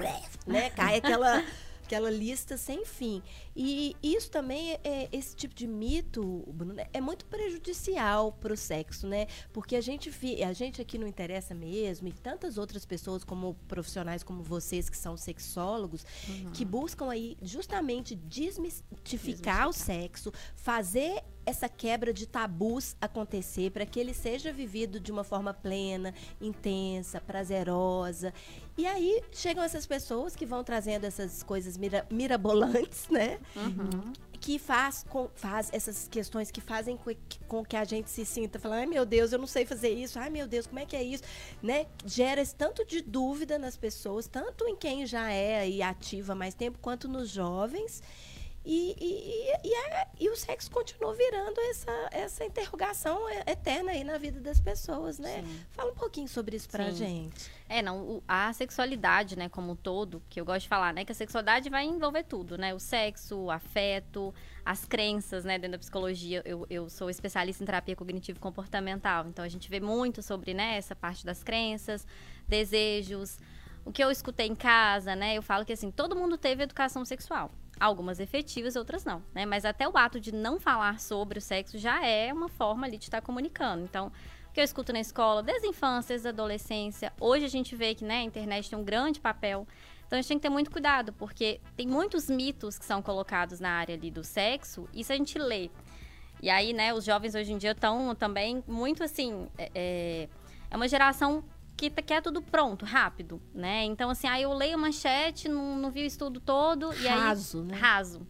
[0.47, 1.45] né, cai aquela
[1.85, 3.23] aquela lista sem fim.
[3.55, 8.57] E isso também é- é esse tipo de mito, Bruno, é muito prejudicial para o
[8.57, 9.27] sexo, né?
[9.53, 10.11] Porque a gente
[10.45, 14.97] a gente aqui não interessa mesmo e tantas outras pessoas como profissionais como vocês que
[14.97, 16.05] são sexólogos
[16.53, 24.01] que buscam aí justamente desmistificar o sexo, fazer essa quebra de tabus acontecer para que
[24.01, 28.33] ele seja vivido de uma forma plena, intensa, prazerosa.
[28.77, 33.39] E aí chegam essas pessoas que vão trazendo essas coisas mira- mirabolantes, né?
[34.41, 38.27] Que faz, com, faz essas questões que fazem com que, com que a gente se
[38.27, 40.85] sinta falando, ai meu Deus, eu não sei fazer isso, ai meu Deus, como é
[40.85, 41.23] que é isso?
[41.63, 41.87] Né?
[42.05, 46.53] Gera esse tanto de dúvida nas pessoas, tanto em quem já é aí ativa mais
[46.55, 48.03] tempo, quanto nos jovens.
[48.67, 54.17] E, e, e, é- e o sexo continua virando essa, essa interrogação eterna aí na
[54.17, 55.45] vida das pessoas, né?
[55.73, 56.97] Fala um pouquinho sobre isso pra Sim.
[56.97, 57.51] gente.
[57.69, 61.05] É, não, o- a sexualidade, né, como um todo, que eu gosto de falar, né,
[61.05, 65.73] que a sexualidade vai envolver tudo, né, o sexo, o afeto, as crenças, né, dentro
[65.73, 66.41] da psicologia.
[66.47, 70.97] Eu, eu sou especialista em terapia cognitivo-comportamental, então a gente vê muito sobre, né, essa
[70.97, 72.07] parte das crenças,
[72.49, 73.39] desejos,
[73.85, 77.05] o que eu escutei em casa, né, eu falo que, assim, todo mundo teve educação
[77.05, 77.51] sexual.
[77.79, 81.77] Algumas efetivas, outras não, né, mas até o ato de não falar sobre o sexo
[81.77, 83.83] já é uma forma ali de estar comunicando.
[83.85, 84.13] Então,
[84.53, 87.13] que eu escuto na escola, desde a infância, desde a adolescência.
[87.21, 89.67] Hoje a gente vê que né, a internet tem um grande papel.
[90.07, 93.59] Então a gente tem que ter muito cuidado, porque tem muitos mitos que são colocados
[93.59, 95.71] na área ali do sexo, e se a gente lê.
[96.41, 99.49] E aí, né, os jovens hoje em dia estão também muito assim.
[99.59, 100.29] É, é-
[100.71, 101.43] é uma geração
[101.77, 103.85] que tá- quer tudo pronto, rápido, né?
[103.85, 107.19] Então, assim, aí eu leio a manchete, não, não vi o estudo todo, e aí.
[107.19, 107.77] Raso, né?
[107.77, 108.27] Raso.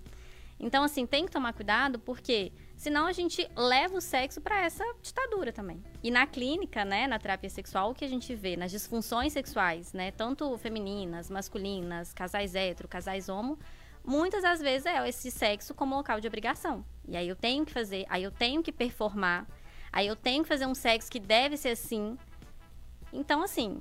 [0.59, 4.85] Então, assim, tem que tomar cuidado, porque senão a gente leva o sexo para essa
[5.02, 5.83] ditadura também.
[6.02, 9.92] E na clínica, né, na terapia sexual, o que a gente vê nas disfunções sexuais,
[9.92, 13.59] né, tanto femininas, masculinas, casais hétero, casais homo,
[14.04, 16.85] muitas das vezes é esse sexo como local de obrigação.
[17.07, 19.46] E aí eu tenho que fazer, aí eu tenho que performar,
[19.92, 22.16] aí eu tenho que fazer um sexo que deve ser assim.
[23.14, 23.81] Então, assim,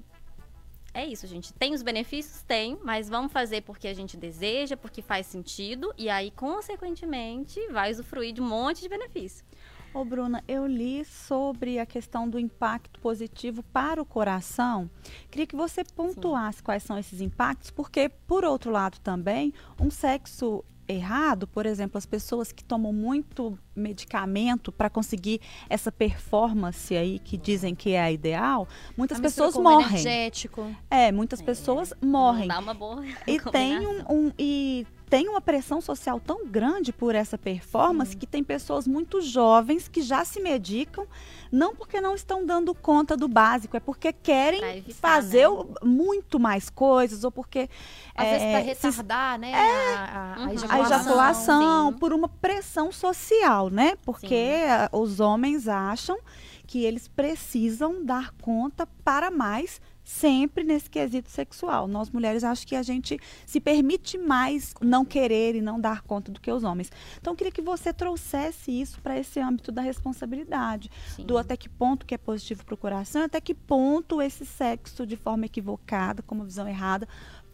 [0.94, 1.52] é isso, gente.
[1.54, 2.44] Tem os benefícios?
[2.44, 7.92] Tem, mas vamos fazer porque a gente deseja, porque faz sentido, e aí, consequentemente, vai
[7.92, 9.44] usufruir de um monte de benefício.
[9.92, 14.90] Ô, Bruna, eu li sobre a questão do impacto positivo para o coração.
[15.30, 16.64] Queria que você pontuasse Sim.
[16.64, 22.06] quais são esses impactos, porque, por outro lado, também, um sexo errado, por exemplo, as
[22.06, 28.12] pessoas que tomam muito medicamento para conseguir essa performance aí que dizem que é a
[28.12, 28.68] ideal,
[28.98, 29.88] muitas a pessoas morrem.
[29.88, 30.76] Energético.
[30.90, 32.48] É, muitas é, pessoas morrem.
[32.48, 37.14] Dá uma boa e tem um, um, e tem uma pressão social tão grande por
[37.14, 41.06] essa performance que tem pessoas muito jovens que já se medicam,
[41.54, 45.64] não porque não estão dando conta do básico, é porque querem evitar, fazer né?
[45.84, 47.70] muito mais coisas, ou porque.
[48.16, 49.52] Às é, vezes para retardar, se, né?
[49.52, 50.48] É, a, a, uhum.
[50.48, 53.96] a, ejaculação, a ejaculação por uma pressão social, né?
[54.04, 56.18] Porque os homens acham
[56.66, 61.88] que eles precisam dar conta para mais sempre nesse quesito sexual.
[61.88, 66.32] Nós mulheres acho que a gente se permite mais não querer e não dar conta
[66.32, 66.92] do que os homens.
[67.20, 71.26] Então eu queria que você trouxesse isso para esse âmbito da responsabilidade, Sim.
[71.26, 75.06] do até que ponto que é positivo para o coração, até que ponto esse sexo
[75.06, 77.08] de forma equivocada, com uma visão errada,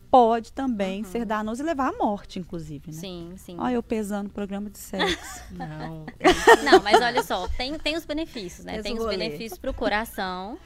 [0.10, 1.12] pode também uhum.
[1.12, 2.98] ser danoso e levar à morte, inclusive, né?
[2.98, 3.56] Sim, sim.
[3.60, 5.44] Olha eu pesando no programa de sexo.
[5.54, 6.06] Não.
[6.64, 8.82] Não, mas olha só, tem, tem os benefícios, né?
[8.82, 10.58] Tem os benefícios para o coração.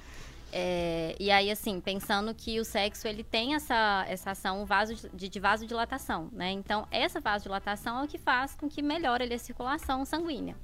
[0.56, 5.28] É, e aí, assim, pensando que o sexo ele tem essa, essa ação vaso de,
[5.28, 6.52] de vasodilatação, né?
[6.52, 10.56] Então, essa vasodilatação é o que faz com que melhore a circulação sanguínea.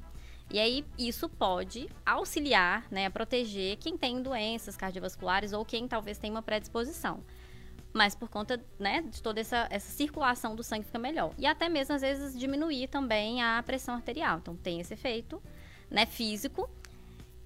[0.51, 6.19] E aí, isso pode auxiliar, né, a proteger quem tem doenças cardiovasculares ou quem talvez
[6.19, 7.23] tenha uma predisposição.
[7.91, 11.33] Mas por conta, né, de toda essa, essa circulação do sangue fica melhor.
[11.35, 14.37] E até mesmo, às vezes, diminuir também a pressão arterial.
[14.37, 15.41] Então, tem esse efeito,
[15.89, 16.69] né, físico,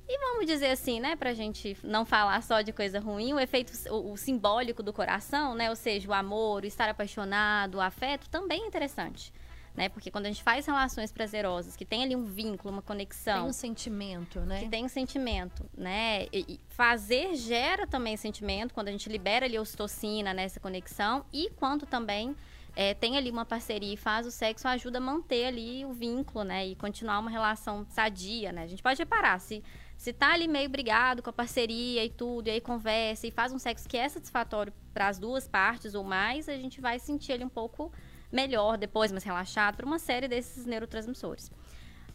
[0.07, 3.71] e vamos dizer assim, né, pra gente não falar só de coisa ruim, o efeito
[3.89, 8.29] o, o, simbólico do coração, né, ou seja, o amor, o estar apaixonado, o afeto,
[8.29, 9.31] também é interessante.
[9.75, 9.89] Né?
[9.89, 13.39] Porque quando a gente faz relações prazerosas, que tem ali um vínculo, uma conexão.
[13.39, 14.59] Tem um sentimento, né?
[14.59, 16.27] Que tem um sentimento, né?
[16.31, 21.25] E, e fazer gera também sentimento, quando a gente libera ali a ocitocina nessa conexão,
[21.33, 22.35] e quando também
[22.75, 26.43] é, tem ali uma parceria e faz o sexo, ajuda a manter ali o vínculo,
[26.43, 26.67] né?
[26.67, 28.63] E continuar uma relação sadia, né?
[28.63, 29.63] A gente pode reparar, se
[30.03, 33.53] se tá ali meio brigado com a parceria e tudo, e aí conversa e faz
[33.53, 37.31] um sexo que é satisfatório para as duas partes ou mais, a gente vai sentir
[37.31, 37.89] ele um pouco
[38.29, 41.49] melhor depois, mais relaxado, por uma série desses neurotransmissores.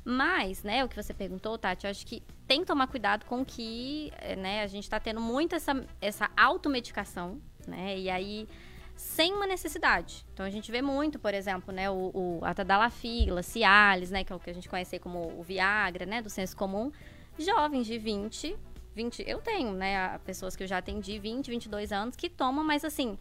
[0.05, 3.42] Mas, né, o que você perguntou, Tati, eu acho que tem que tomar cuidado com
[3.42, 8.46] que, eh, né, a gente está tendo muito essa, essa automedicação, né, e aí
[8.94, 10.27] sem uma necessidade.
[10.35, 14.33] Então a gente vê muito, por exemplo, né, o, o a Tadalafila, Cialis, né, que
[14.33, 16.92] é o que a gente conhece como o Viagra, né, do senso comum,
[17.44, 18.57] jovens de 20,
[18.94, 22.85] 20, eu tenho, né, pessoas que eu já atendi, 20, 22 anos, que tomam, mas
[22.85, 23.16] assim,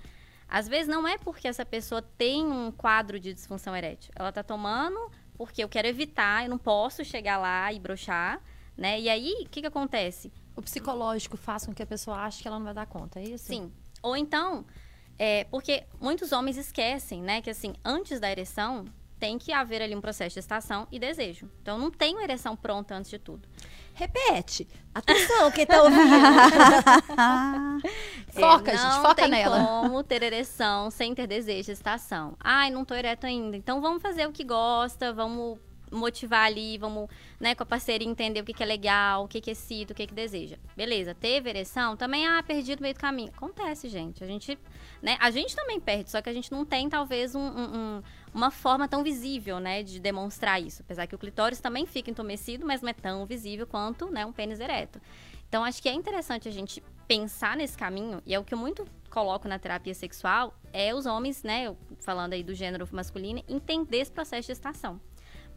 [0.47, 4.11] às vezes não é porque essa pessoa tem um quadro de disfunção erétil.
[4.15, 8.41] Ela tá tomando porque eu quero evitar, eu não posso chegar lá e brochar,
[8.75, 8.99] né?
[8.99, 10.31] E aí, o que que acontece?
[10.55, 13.23] O psicológico faz com que a pessoa ache que ela não vai dar conta, é
[13.23, 13.45] isso?
[13.45, 13.71] Sim.
[14.01, 14.65] Ou então,
[15.19, 18.85] é, porque muitos homens esquecem, né, que assim, antes da ereção,
[19.19, 21.49] tem que haver ali um processo de gestação e desejo.
[21.61, 23.47] Então, não tem uma ereção pronta antes de tudo.
[23.97, 24.67] Repete.
[24.93, 25.97] Atenção, quem tá ouvindo.
[28.31, 29.65] foca, é, gente, foca tem nela.
[29.65, 32.35] como ter ereção sem ter desejo de gestação.
[32.39, 33.57] Ai, não tô ereto ainda.
[33.57, 35.57] Então vamos fazer o que gosta, vamos
[35.91, 39.39] motivar ali, vamos, né, com a parceria entender o que, que é legal, o que,
[39.39, 40.57] que é cito, o que, que deseja.
[40.75, 43.31] Beleza, teve ereção, também, ah, perdi no meio do caminho.
[43.35, 44.23] Acontece, gente.
[44.23, 44.57] A gente,
[45.01, 48.51] né, a gente também perde, só que a gente não tem, talvez, um, um, uma
[48.51, 50.81] forma tão visível, né, de demonstrar isso.
[50.81, 54.33] Apesar que o clitóris também fica entumecido, mas não é tão visível quanto, né, um
[54.33, 55.01] pênis ereto.
[55.47, 58.57] Então, acho que é interessante a gente pensar nesse caminho, e é o que eu
[58.57, 63.99] muito coloco na terapia sexual, é os homens, né, falando aí do gênero masculino, entender
[63.99, 64.99] esse processo de gestação.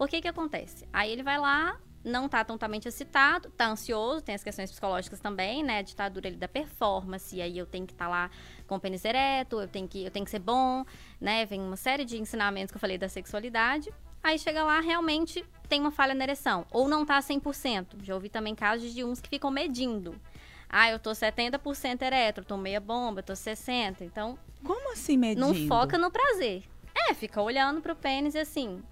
[0.00, 0.88] Por que que acontece?
[0.90, 5.62] Aí ele vai lá, não tá totalmente excitado, tá ansioso, tem as questões psicológicas também,
[5.62, 5.80] né?
[5.80, 8.30] A ditadura ali da performance, e aí eu tenho que estar tá lá
[8.66, 10.86] com o pênis ereto, eu tenho que, eu tenho que ser bom,
[11.20, 11.44] né?
[11.44, 13.92] Vem uma série de ensinamentos que eu falei da sexualidade.
[14.22, 18.02] Aí chega lá, realmente tem uma falha na ereção, ou não tá 100%.
[18.02, 20.18] Já ouvi também casos de uns que ficam medindo.
[20.66, 24.00] Ah, eu tô 70% ereto, tô meia bomba, tô 60%.
[24.00, 24.38] Então.
[24.64, 25.46] Como assim medindo?
[25.46, 26.62] Não foca no prazer.
[26.94, 28.82] É, fica olhando pro pênis e assim,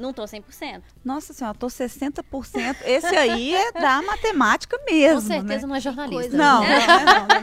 [0.00, 0.82] não tô 100%.
[1.04, 2.76] Nossa senhora, tô 60%.
[2.84, 5.20] Esse aí é da matemática mesmo.
[5.20, 5.66] Com certeza né?
[5.66, 6.36] não é jornalista.
[6.36, 6.86] Não, né?
[6.86, 7.42] não, não,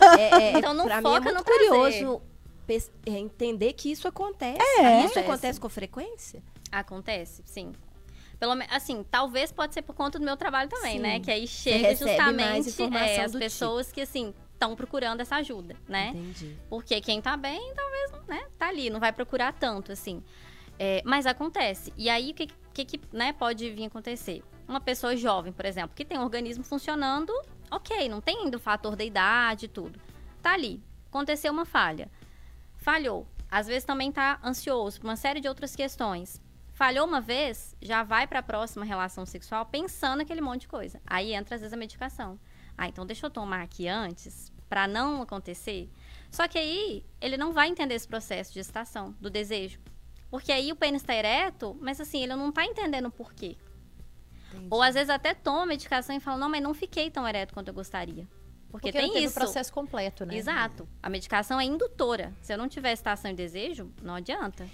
[0.00, 2.22] não, é, é, então não pra foca é muito curioso
[3.06, 4.58] é entender que isso acontece.
[4.78, 5.06] É.
[5.06, 6.42] Isso acontece com frequência?
[6.70, 7.72] Acontece, sim.
[8.38, 10.98] Pelo assim, talvez pode ser por conta do meu trabalho também, sim.
[10.98, 11.18] né?
[11.18, 13.94] Que aí chega justamente é, as pessoas tipo.
[13.94, 16.08] que assim estão procurando essa ajuda, né?
[16.08, 16.56] Entendi.
[16.68, 20.22] Porque quem tá bem, talvez, né, tá ali, não vai procurar tanto assim.
[20.78, 21.92] É, mas acontece.
[21.96, 24.42] E aí, o que, que, que né, pode vir acontecer?
[24.68, 27.32] uma pessoa jovem, por exemplo, que tem um organismo funcionando,
[27.70, 29.98] ok, não tem ainda o fator da idade e tudo.
[30.42, 32.10] Tá ali, aconteceu uma falha.
[32.76, 33.26] Falhou.
[33.50, 36.38] Às vezes também tá ansioso por uma série de outras questões.
[36.74, 41.00] Falhou uma vez, já vai para a próxima relação sexual pensando aquele monte de coisa.
[41.06, 42.38] Aí entra às vezes a medicação.
[42.76, 45.90] Ah, então deixa eu tomar aqui antes para não acontecer.
[46.30, 49.80] Só que aí ele não vai entender esse processo de gestação, do desejo.
[50.30, 53.56] Porque aí o pênis está ereto, mas assim, ele não está entendendo o porquê.
[54.50, 54.66] Entendi.
[54.70, 57.68] Ou às vezes até toma medicação e fala, não, mas não fiquei tão ereto quanto
[57.68, 58.26] eu gostaria.
[58.70, 59.30] Porque, Porque tem isso.
[59.30, 60.36] o processo completo, né?
[60.36, 60.86] Exato.
[61.02, 62.34] A medicação é indutora.
[62.42, 64.68] Se eu não tiver estação de desejo, não adianta.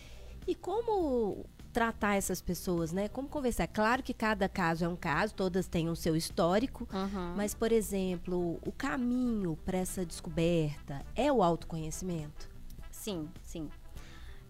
[0.47, 3.09] E como tratar essas pessoas, né?
[3.09, 3.67] Como conversar?
[3.69, 7.35] Claro que cada caso é um caso, todas têm o seu histórico, uhum.
[7.37, 12.49] mas, por exemplo, o caminho para essa descoberta é o autoconhecimento?
[12.91, 13.69] Sim, sim.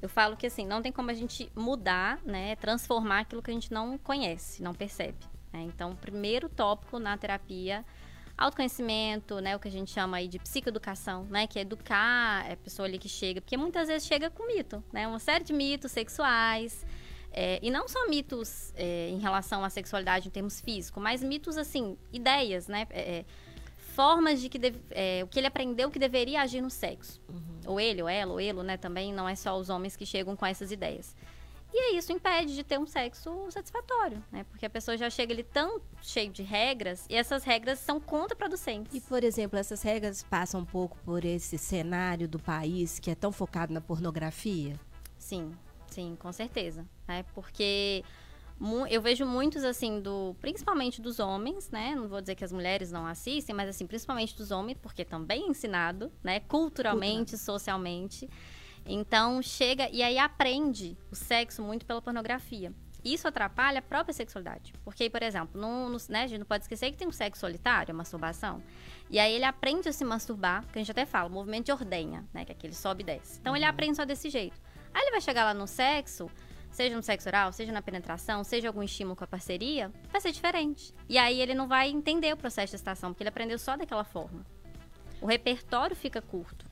[0.05, 3.55] Eu falo que assim, não tem como a gente mudar, né, transformar aquilo que a
[3.55, 5.17] gente não conhece, não percebe.
[5.51, 5.63] Né?
[5.63, 7.85] Então, o primeiro tópico na terapia
[8.37, 12.57] autoconhecimento, né, o que a gente chama aí de psicoeducação, né, que é educar a
[12.57, 15.93] pessoa ali que chega, porque muitas vezes chega com mito, né, uma série de mitos
[15.93, 16.85] sexuais,
[17.33, 21.57] é, e não só mitos é, em relação à sexualidade em termos físicos, mas mitos,
[21.57, 23.25] assim, ideias, né, é, é
[23.95, 27.21] formas de que deve, é, o que ele aprendeu que deveria agir no sexo.
[27.29, 27.61] Uhum.
[27.67, 28.77] Ou ele, ou ela, ou ele, né?
[28.77, 31.15] Também não é só os homens que chegam com essas ideias.
[31.73, 34.45] E aí isso impede de ter um sexo satisfatório, né?
[34.45, 38.95] Porque a pessoa já chega ali tão cheio de regras e essas regras são contraproducentes.
[38.95, 43.15] E, por exemplo, essas regras passam um pouco por esse cenário do país que é
[43.17, 44.79] tão focado na pornografia?
[45.19, 45.51] Sim,
[45.89, 46.87] sim, com certeza.
[47.09, 47.25] Né?
[47.35, 48.05] Porque
[48.89, 52.91] eu vejo muitos assim do principalmente dos homens né não vou dizer que as mulheres
[52.91, 57.39] não assistem mas assim principalmente dos homens porque também é ensinado né culturalmente Cultura.
[57.39, 58.31] socialmente
[58.87, 62.73] então chega e aí aprende o sexo muito pela pornografia
[63.05, 64.73] isso atrapalha a própria sexualidade.
[64.83, 67.41] Porque, por exemplo, no, no, né, a gente não pode esquecer que tem um sexo
[67.43, 68.63] solitário, a masturbação.
[69.11, 71.73] E aí ele aprende a se masturbar, que a gente até fala, o movimento de
[71.73, 72.47] ordenha, né?
[72.47, 73.39] Que é aquele sobe e desce.
[73.39, 73.59] Então uhum.
[73.59, 74.59] ele aprende só desse jeito.
[74.95, 76.31] Aí ele vai chegar lá no sexo,
[76.75, 80.33] seja no sexo oral, seja na penetração, seja algum estímulo com a parceria, vai ser
[80.33, 80.93] diferente.
[81.09, 84.05] E aí ele não vai entender o processo de estação, porque ele aprendeu só daquela
[84.05, 84.45] forma.
[85.21, 86.67] O repertório fica curto.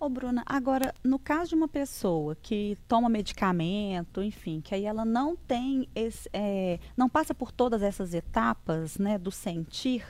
[0.00, 5.04] Ô, Bruna, agora, no caso de uma pessoa que toma medicamento, enfim, que aí ela
[5.04, 10.04] não tem esse, é, não passa por todas essas etapas, né, do sentir,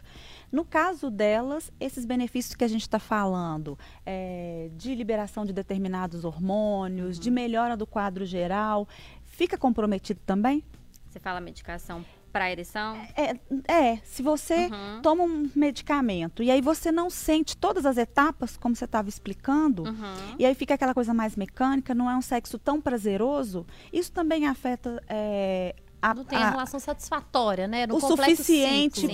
[0.51, 6.25] no caso delas, esses benefícios que a gente está falando, é, de liberação de determinados
[6.25, 7.23] hormônios, uhum.
[7.23, 8.89] de melhora do quadro geral,
[9.33, 10.63] fica comprometido também?
[11.11, 12.97] Você fala medicação para ereção?
[13.17, 13.37] É,
[13.71, 15.03] é, se você uhum.
[15.03, 19.83] toma um medicamento e aí você não sente todas as etapas, como você estava explicando,
[19.83, 20.37] uhum.
[20.39, 24.47] e aí fica aquela coisa mais mecânica, não é um sexo tão prazeroso, isso também
[24.47, 27.87] afeta é, a, não tem a, a, relação satisfatória, né?
[27.87, 29.07] No o suficiente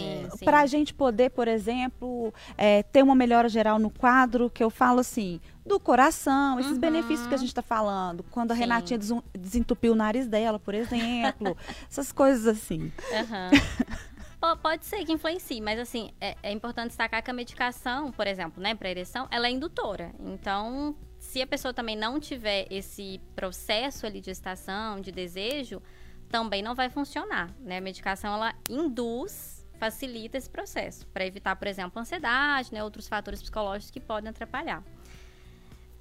[0.42, 4.70] para a gente poder, por exemplo, é, ter uma melhora geral no quadro, que eu
[4.70, 6.78] falo assim, do coração, esses uhum.
[6.78, 8.24] benefícios que a gente está falando.
[8.30, 8.60] Quando a sim.
[8.60, 8.98] Renatinha
[9.38, 11.56] desentupiu o nariz dela, por exemplo.
[11.88, 12.90] essas coisas assim.
[13.12, 13.98] Uhum.
[14.62, 18.62] Pode ser que influencie, mas assim, é, é, importante destacar que a medicação, por exemplo,
[18.62, 20.12] né, para ereção, ela é indutora.
[20.20, 25.82] Então, se a pessoa também não tiver esse processo ali de estação, de desejo,
[26.30, 27.78] também não vai funcionar, né?
[27.78, 33.40] A medicação ela induz, facilita esse processo para evitar, por exemplo, ansiedade, né, outros fatores
[33.40, 34.82] psicológicos que podem atrapalhar.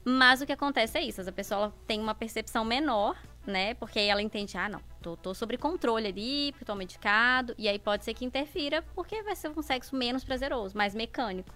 [0.04, 3.74] Mas o que acontece é isso, a pessoa tem uma percepção menor, né?
[3.74, 7.68] Porque aí ela entende, ah, não, tô, tô sobre controle ali, porque tô medicado, e
[7.68, 11.54] aí pode ser que interfira, porque vai ser um sexo menos prazeroso, mais mecânico.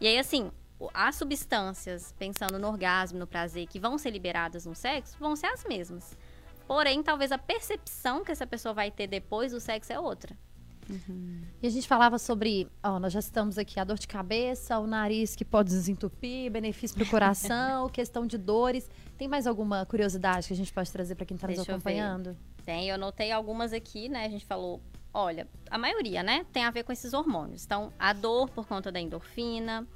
[0.00, 0.50] E aí, assim,
[0.94, 5.46] as substâncias, pensando no orgasmo, no prazer, que vão ser liberadas no sexo, vão ser
[5.46, 6.16] as mesmas.
[6.66, 10.36] Porém, talvez a percepção que essa pessoa vai ter depois do sexo é outra.
[10.88, 11.42] Uhum.
[11.62, 14.86] E a gente falava sobre, ó, nós já estamos aqui, a dor de cabeça, o
[14.86, 18.88] nariz que pode desentupir, benefício para o coração, questão de dores.
[19.18, 22.36] Tem mais alguma curiosidade que a gente pode trazer para quem está nos acompanhando?
[22.64, 24.26] Tem, eu anotei algumas aqui, né?
[24.26, 24.80] A gente falou,
[25.12, 27.64] olha, a maioria, né, tem a ver com esses hormônios.
[27.64, 29.86] Então, a dor por conta da endorfina,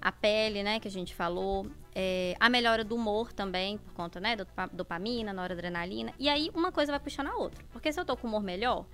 [0.00, 4.20] a pele, né, que a gente falou, é, a melhora do humor também, por conta,
[4.20, 6.12] né, da dopamina, noradrenalina.
[6.18, 7.64] E aí, uma coisa vai puxando a outra.
[7.72, 8.86] Porque se eu tô com humor melhor,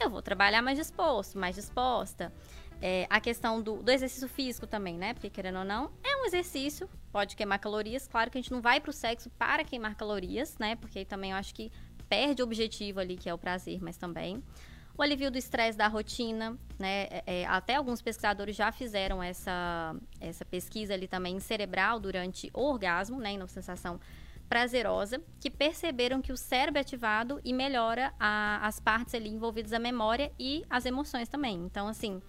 [0.00, 2.32] eu vou trabalhar mais disposto, mais disposta.
[2.80, 5.12] É, a questão do, do, exercício físico também, né?
[5.12, 8.06] Porque, querendo ou não, é um exercício, pode queimar calorias.
[8.06, 10.76] Claro que a gente não vai pro sexo para queimar calorias, né?
[10.76, 11.72] Porque aí também eu acho que
[12.08, 14.42] perde o objetivo ali, que é o prazer, mas também
[14.98, 17.04] o alivio do estresse da rotina, né?
[17.04, 22.60] É, é, até alguns pesquisadores já fizeram essa, essa pesquisa ali também cerebral durante o
[22.60, 23.32] orgasmo, né?
[23.34, 24.00] E na sensação
[24.48, 29.72] prazerosa, que perceberam que o cérebro é ativado e melhora a- as partes ali envolvidas
[29.72, 31.56] a memória e as emoções também.
[31.64, 32.20] Então, assim,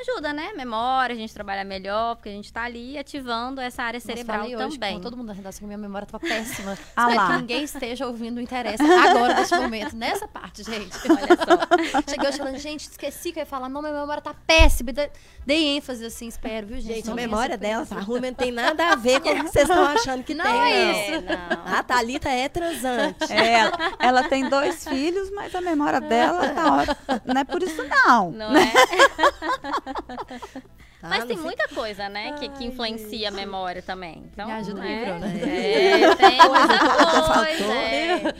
[0.00, 0.52] ajuda, né?
[0.56, 4.40] Memória, a gente trabalha melhor, porque a gente tá ali ativando essa área Nossa, cerebral
[4.40, 4.94] falei hoje também.
[4.96, 6.76] com todo mundo da redação que minha memória tava péssima.
[6.96, 7.26] Ah lá.
[7.28, 10.96] que ninguém esteja ouvindo o interesse agora, neste momento, nessa parte, gente.
[11.10, 12.02] Olha só.
[12.10, 14.92] Cheguei hoje falando, gente, esqueci que eu ia falar, não, minha memória tá péssima.
[14.92, 16.94] Dei- ênfase assim, espero, viu, gente?
[16.96, 19.34] Gente, a Não memória dela, coisa tá ruim, não tem nada a ver com o
[19.36, 20.54] que vocês estão achando que Não tem.
[20.72, 20.92] é não.
[20.92, 21.12] isso.
[21.32, 21.74] É, não.
[21.78, 23.32] A Thalita é transante.
[23.32, 27.22] É, ela, ela tem dois filhos, mas a memória dela tá ótima.
[27.24, 28.30] Não é por isso, não.
[28.32, 28.72] Não é?
[29.84, 31.08] Tá?
[31.08, 34.22] Mas tem muita coisa, né, que, que Ai, influencia a memória também.
[34.32, 35.04] Então, Me ajuda né?
[35.04, 35.26] Bruna.
[35.26, 37.74] É, tem muita coisa.
[37.74, 38.34] é.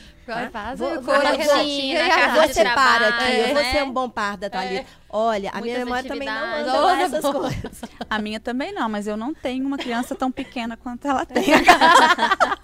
[0.52, 2.46] Faz Vou- aí, vou- a vou- a Rafa.
[2.46, 3.72] de Você para aqui, eu vou né?
[3.72, 4.86] ser um bom par da Thalita.
[5.10, 7.80] Olha, a minha Muitas memória também não anda lá essas coisas.
[8.08, 11.42] A minha também não, mas eu não tenho uma criança tão pequena quanto ela tem.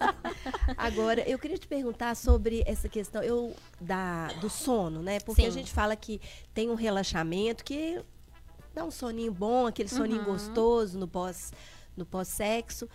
[0.76, 5.18] Agora, eu queria te perguntar sobre essa questão eu, da, do sono, né?
[5.20, 5.50] Porque a Sim.
[5.50, 6.20] gente fala que
[6.54, 8.00] tem um relaxamento que
[8.74, 11.52] dá um soninho bom, aquele soninho gostoso no pós
[11.96, 12.88] no pós-sexo.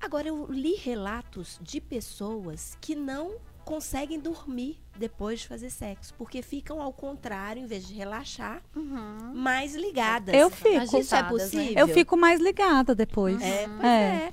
[0.00, 6.40] Agora, eu li relatos de pessoas que não conseguem dormir depois de fazer sexo, porque
[6.42, 9.32] ficam ao contrário, em vez de relaxar, Uhum.
[9.34, 10.34] mais ligadas.
[10.34, 10.98] Eu fico.
[10.98, 11.28] Isso é né?
[11.28, 11.76] possível?
[11.78, 13.40] Eu fico mais ligada depois.
[13.42, 13.88] É, pois É.
[14.26, 14.32] é.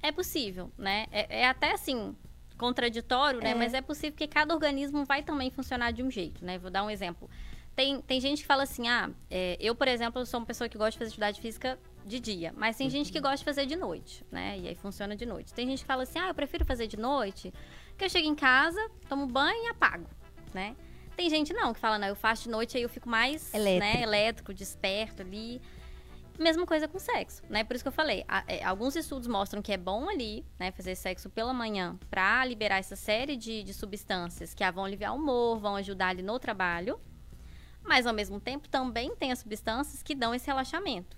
[0.00, 1.06] É possível, né?
[1.10, 2.14] É, é até assim
[2.56, 3.50] contraditório, né?
[3.50, 3.54] É.
[3.54, 6.58] Mas é possível que cada organismo vai também funcionar de um jeito, né?
[6.58, 7.28] Vou dar um exemplo.
[7.78, 10.76] Tem, tem gente que fala assim, ah, é, eu, por exemplo, sou uma pessoa que
[10.76, 13.76] gosta de fazer atividade física de dia, mas tem gente que gosta de fazer de
[13.76, 14.58] noite, né?
[14.58, 15.54] E aí funciona de noite.
[15.54, 17.54] Tem gente que fala assim, ah, eu prefiro fazer de noite,
[17.96, 20.08] que eu chego em casa, tomo banho e apago,
[20.52, 20.74] né?
[21.16, 23.78] Tem gente não, que fala, não, eu faço de noite, aí eu fico mais Elétrico.
[23.96, 25.62] Né, elétrico, desperto ali.
[26.36, 27.62] Mesma coisa com sexo, né?
[27.62, 30.72] Por isso que eu falei, a- é, alguns estudos mostram que é bom ali, né,
[30.72, 35.12] fazer sexo pela manhã pra liberar essa série de, de substâncias que ah, vão aliviar
[35.12, 37.00] o humor, vão ajudar ali no trabalho.
[37.88, 41.16] Mas ao mesmo tempo também tem as substâncias que dão esse relaxamento.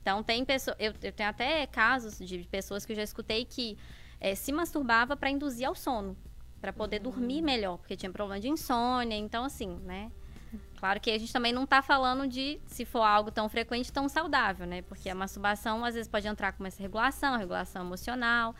[0.00, 3.76] Então tem pessoas, eu, eu tenho até casos de pessoas que eu já escutei que
[4.20, 6.16] eh, se masturbava para induzir ao sono,
[6.60, 10.10] para poder dormir melhor, porque tinha problema de insônia, então assim, né?
[10.78, 14.08] Claro que a gente também não tá falando de, se for algo tão frequente, tão
[14.08, 14.82] saudável, né?
[14.82, 18.54] Porque a masturbação às vezes pode entrar com essa regulação, regulação emocional.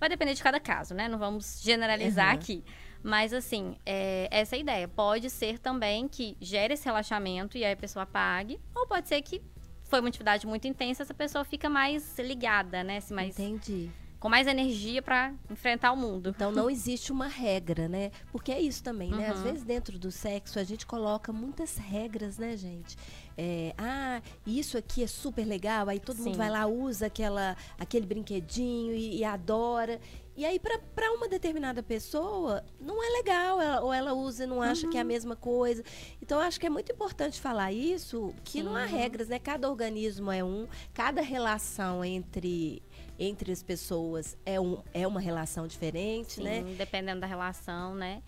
[0.00, 1.06] Vai depender de cada caso, né?
[1.08, 2.34] Não vamos generalizar Uhum.
[2.34, 2.64] aqui.
[3.02, 4.88] Mas, assim, é, essa é a ideia.
[4.88, 8.58] Pode ser também que gere esse relaxamento e aí a pessoa pague.
[8.74, 9.40] Ou pode ser que
[9.84, 12.98] foi uma atividade muito intensa, essa pessoa fica mais ligada, né?
[13.10, 13.90] Mais, Entendi.
[14.20, 16.30] com mais energia para enfrentar o mundo.
[16.36, 18.10] Então não existe uma regra, né?
[18.30, 19.30] Porque é isso também, né?
[19.30, 19.44] Às Uhum.
[19.44, 22.96] vezes dentro do sexo a gente coloca muitas regras, né, gente?
[23.40, 26.38] É, ah, isso aqui é super legal, aí todo mundo Sim.
[26.38, 30.00] vai lá, usa aquela, aquele brinquedinho e, e adora.
[30.36, 34.60] E aí, para uma determinada pessoa, não é legal, ela- ou ela usa e não
[34.60, 35.08] acha que é a Uhum.
[35.08, 35.84] mesma coisa.
[36.20, 38.96] Então, eu acho que é muito importante falar isso, que não há Sim.
[38.96, 39.38] regras, né?
[39.38, 42.82] Cada organismo é um, cada relação entre,
[43.20, 46.64] entre as pessoas é, um, é uma relação diferente, Sim, né?
[46.76, 48.20] dependendo da relação, né?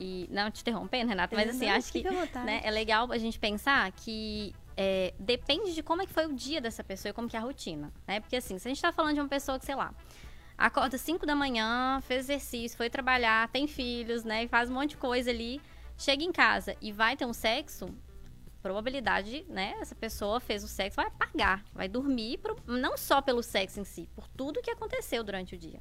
[0.00, 2.02] E não te interrompendo, Renata, mas assim, Não, acho que
[2.44, 6.32] né, é legal a gente pensar que é, depende de como é que foi o
[6.32, 8.18] dia dessa pessoa e como que é a rotina, né?
[8.20, 9.94] Porque assim, se a gente tá falando de uma pessoa que, sei lá,
[10.58, 14.44] acorda 5 da manhã, fez exercício, foi trabalhar, tem filhos, né?
[14.44, 15.60] E faz um monte de coisa ali,
[15.96, 17.86] chega em casa e vai ter um sexo,
[18.62, 19.74] probabilidade, né?
[19.80, 23.84] Essa pessoa fez o sexo, vai apagar, vai dormir, pro- não só pelo sexo em
[23.84, 25.80] si, por tudo que aconteceu durante o dia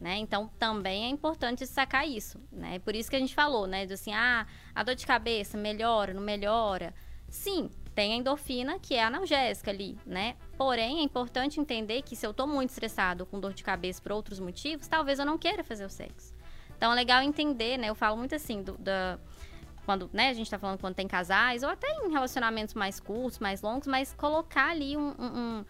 [0.00, 0.16] Né?
[0.18, 2.78] Então também é importante sacar isso, né?
[2.78, 3.86] Por isso que a gente falou, né?
[3.86, 6.94] De assim, ah, a dor de cabeça melhora, não melhora?
[7.28, 10.36] Sim, tem a endorfina que é analgésica ali, né?
[10.56, 14.12] Porém, é importante entender que se eu tô muito estressado com dor de cabeça por
[14.12, 16.34] outros motivos, talvez eu não queira fazer o sexo.
[16.76, 17.88] Então é legal entender, né?
[17.88, 19.18] Eu falo muito assim, do, da,
[19.86, 23.38] quando, né, a gente tá falando quando tem casais, ou até em relacionamentos mais curtos,
[23.38, 25.64] mais longos, mas colocar ali um- um- um,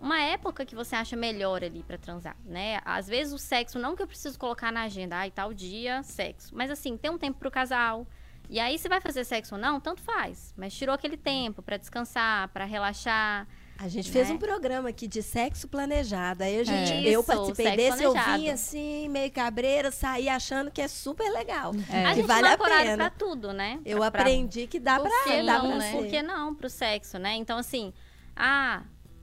[0.00, 2.80] uma época que você acha melhor ali pra transar, né?
[2.84, 6.54] Às vezes o sexo, não que eu preciso colocar na agenda, ai, tal dia, sexo.
[6.54, 8.06] Mas assim, tem um tempo pro casal.
[8.48, 10.52] E aí, se vai fazer sexo ou não, tanto faz.
[10.56, 13.46] Mas tirou aquele tempo pra descansar, pra relaxar.
[13.78, 14.34] A gente fez Né?
[14.34, 16.42] um programa aqui de sexo planejado.
[16.42, 17.10] Aí a gente, É.
[17.10, 21.72] eu participei desse, eu vim assim, meio cabreira, saí achando que é super legal.
[21.88, 22.04] É.
[22.06, 22.96] A Que gente vale marca a pena.
[22.96, 23.78] pra tudo, né?
[23.86, 25.90] Eu Pra- aprendi que dá Por pra, que dá não, pra né?
[25.92, 25.96] ser.
[25.96, 27.36] Por que não pro sexo, né?
[27.36, 27.94] Então, assim,
[28.36, 28.82] ah,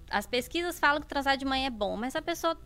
[0.10, 2.58] as pesquisas falam que transar de manhã é bom, mas a pessoa,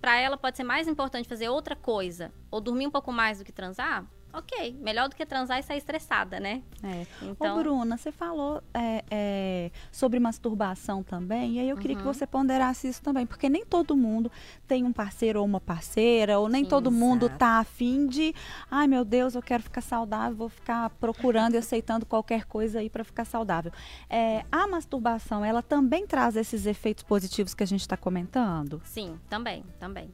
[0.00, 3.44] pra ela, pode ser mais importante fazer outra coisa ou dormir um pouco mais do
[3.44, 4.76] que transar, ok.
[4.80, 6.62] Melhor do que transar e sair estressada, né?
[6.82, 7.06] É.
[7.22, 12.02] Então, Ô, Bruna, você falou é, é, sobre masturbação também, e aí eu queria que
[12.02, 14.30] você ponderasse isso também, porque nem todo mundo
[14.66, 17.38] tem um parceiro ou uma parceira, ou nem Sim, todo mundo exato.
[17.38, 18.34] tá afim de,
[18.70, 22.88] ai meu Deus, eu quero ficar saudável, vou ficar procurando e aceitando qualquer coisa aí
[22.88, 23.72] para ficar saudável.
[24.08, 28.80] É, a masturbação, ela também traz esses efeitos positivos que a gente está comentando?
[28.84, 30.10] Sim, também, também.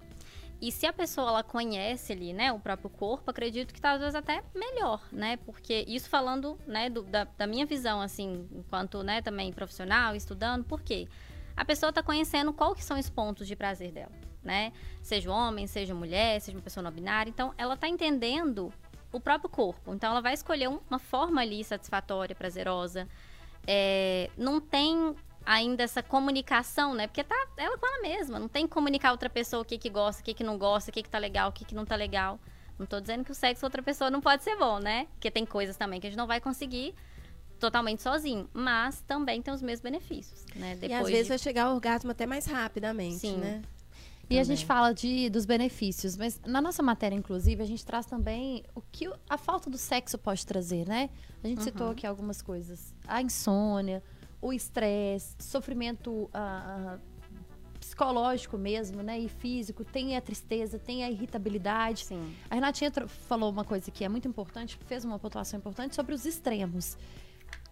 [0.66, 4.42] E se a pessoa ela conhece ali, né, o próprio corpo, acredito que talvez até
[4.54, 5.36] melhor, né?
[5.36, 10.64] Porque isso falando, né, do- da, da minha visão, assim, enquanto, né, também profissional, estudando,
[10.64, 11.06] por quê?
[11.54, 14.12] A pessoa tá conhecendo qual que são os pontos de prazer dela,
[14.42, 14.72] né?
[15.02, 17.28] Seja homem, seja mulher, seja uma pessoa não binária.
[17.28, 18.72] Então, ela tá entendendo
[19.12, 19.92] o próprio corpo.
[19.92, 23.06] Então, ela vai escolher um- uma forma ali satisfatória, prazerosa.
[23.66, 27.06] É, não tem ainda essa comunicação, né?
[27.06, 28.38] Porque tá ela com ela mesma.
[28.38, 30.58] Não tem que comunicar a outra pessoa o que que gosta, o que que não
[30.58, 32.38] gosta, o que que tá legal, o que que não tá legal.
[32.78, 35.06] Não tô dizendo que o sexo outra pessoa não pode ser bom, né?
[35.12, 36.94] Porque tem coisas também que a gente não vai conseguir
[37.58, 38.48] totalmente sozinho.
[38.52, 40.78] Mas também tem os mesmos benefícios, né?
[40.82, 43.36] e às vezes vai chegar ao orgasmo até mais rapidamente, Sim.
[43.36, 43.62] né?
[44.28, 44.66] E a gente Também.
[44.66, 49.10] fala de, dos benefícios, mas na nossa matéria, inclusive, a gente traz também o que
[49.28, 51.10] a falta do sexo pode trazer, né?
[51.42, 52.94] A gente citou aqui algumas coisas.
[53.06, 54.02] A insônia,
[54.44, 56.98] o estresse, sofrimento ah, ah,
[57.80, 59.18] psicológico mesmo, né?
[59.18, 59.82] E físico.
[59.82, 62.04] Tem a tristeza, tem a irritabilidade.
[62.04, 62.36] Sim.
[62.50, 66.26] A Renatinha falou uma coisa que é muito importante, fez uma pontuação importante sobre os
[66.26, 66.98] extremos.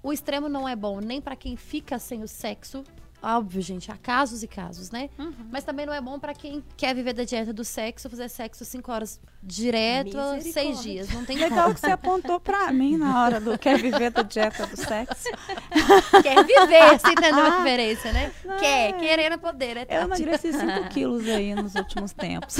[0.02, 2.82] O extremo não é bom nem para quem fica sem o sexo.
[3.22, 5.08] Óbvio, gente, há casos e casos, né?
[5.18, 5.32] Uhum.
[5.50, 8.64] Mas também não é bom para quem quer viver da dieta do sexo, fazer sexo
[8.64, 10.18] cinco horas direto,
[10.52, 11.08] seis dias.
[11.12, 11.74] Não tem Legal como.
[11.74, 15.28] que você apontou para mim na hora do quer viver da dieta do sexo.
[16.22, 17.56] Quer viver, você entendeu a Ah.
[17.58, 18.32] diferença, né?
[18.44, 18.92] Não, Quer, é.
[18.92, 19.86] querendo poder, né?
[19.88, 22.56] Eu emagreci 5 quilos aí nos últimos tempos.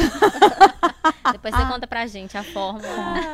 [1.33, 2.87] Depois você conta pra gente a fórmula.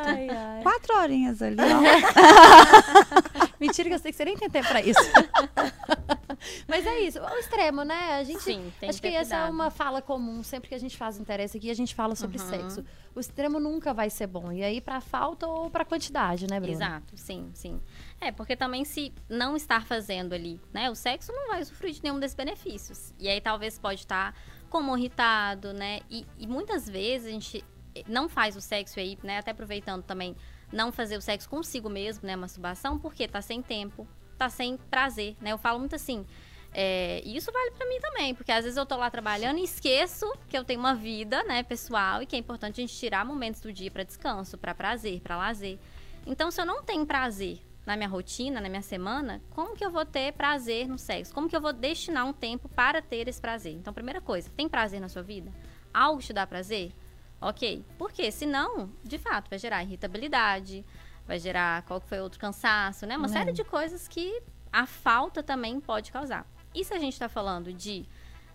[0.05, 0.61] Ai, ai.
[0.63, 3.48] Quatro horinhas ali, ó.
[3.61, 4.99] Mentira que eu sei que você nem tem tempo pra isso.
[6.67, 8.13] Mas é isso, o extremo, né?
[8.15, 8.41] A gente.
[8.41, 10.41] Sim, tem acho que que, essa é uma fala comum.
[10.43, 12.47] Sempre que a gente faz interesse aqui, a gente fala sobre Uhum.
[12.47, 12.85] sexo.
[13.13, 14.51] O extremo nunca vai ser bom.
[14.51, 16.73] E aí, pra falta ou pra quantidade, né, Bruna?
[16.73, 17.81] Exato, sim, sim.
[18.21, 22.03] É, porque também se não estar fazendo ali, né, o sexo não vai usufruir de
[22.03, 23.13] nenhum desses benefícios.
[23.19, 24.33] E aí talvez pode estar
[24.69, 25.99] como irritado, né?
[26.09, 27.65] E, e muitas vezes a gente
[28.07, 30.35] não faz o sexo aí, né, até aproveitando também,
[30.71, 34.07] não fazer o sexo consigo mesmo, né, masturbação, porque tá sem tempo,
[34.37, 35.51] tá sem prazer, né?
[35.51, 36.25] Eu falo muito assim,
[36.71, 39.63] é, e isso vale pra mim também, porque às vezes eu tô lá trabalhando e
[39.63, 43.25] esqueço que eu tenho uma vida, né, pessoal, e que é importante a gente tirar
[43.25, 45.79] momentos do dia pra descanso, pra prazer, pra lazer.
[46.25, 49.89] Então, se eu não tenho prazer na minha rotina, na minha semana, como que eu
[49.89, 51.33] vou ter prazer no sexo?
[51.33, 53.73] Como que eu vou destinar um tempo para ter esse prazer?
[53.73, 55.51] Então, primeira coisa, tem prazer na sua vida?
[55.91, 56.93] Algo te dá prazer?
[57.41, 57.83] Ok.
[57.97, 58.31] Por quê?
[58.31, 60.85] Senão, de fato, vai gerar irritabilidade,
[61.25, 63.15] vai gerar qual foi outro cansaço, né?
[63.17, 63.29] Uma É.
[63.29, 66.45] série de coisas que a falta também pode causar.
[66.75, 68.05] E se a gente está falando de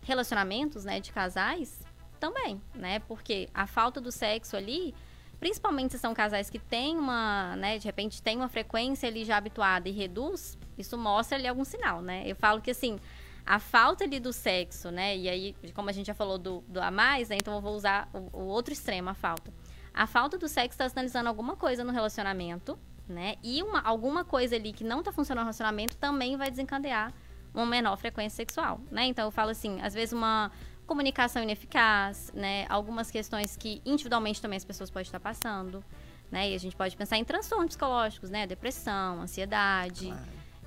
[0.03, 1.83] relacionamentos, né, de casais,
[2.21, 2.99] também, né?
[3.01, 4.95] Porque a falta do sexo ali,
[5.41, 9.37] principalmente se são casais que têm uma, né, de repente tem uma frequência ali já
[9.37, 12.23] habituada e reduz, isso mostra ali algum sinal, né?
[12.27, 12.99] Eu falo que assim,
[13.47, 15.17] a falta ali do sexo, né?
[15.17, 17.37] E aí, como a gente já falou do, do a mais, né?
[17.37, 19.53] Então eu vou usar o, o outro extremo, a falta.
[19.93, 22.79] A falta do sexo está sinalizando alguma coisa no relacionamento,
[23.09, 23.37] né?
[23.43, 27.13] E uma, alguma coisa ali que não está funcionando no relacionamento também vai desencadear
[27.53, 29.05] uma menor frequência sexual, né?
[29.05, 30.51] Então eu falo assim, às vezes uma
[30.87, 32.67] comunicação ineficaz, né?
[32.69, 35.85] Algumas questões que individualmente também as pessoas podem estar passando,
[36.31, 36.51] né?
[36.51, 38.47] E a gente pode pensar em transtornos psicológicos, né?
[38.47, 40.13] Depressão, ansiedade,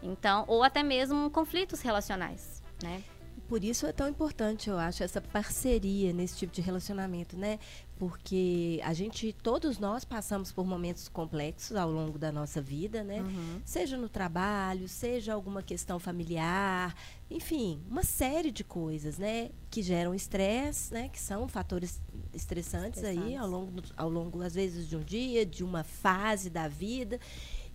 [0.01, 3.03] então, ou até mesmo conflitos relacionais, né?
[3.47, 7.59] Por isso é tão importante, eu acho, essa parceria nesse tipo de relacionamento, né?
[7.97, 13.21] Porque a gente, todos nós passamos por momentos complexos ao longo da nossa vida, né?
[13.63, 16.93] Seja no trabalho, seja alguma questão familiar,
[17.31, 19.49] enfim, uma série de coisas, né?
[19.71, 21.07] Que geram estresse, né?
[21.07, 22.01] Que são fatores
[22.33, 23.41] estressantes, aí Estressantes.
[23.41, 27.17] ao longo, ao longo, às vezes, de um dia, de uma fase da vida.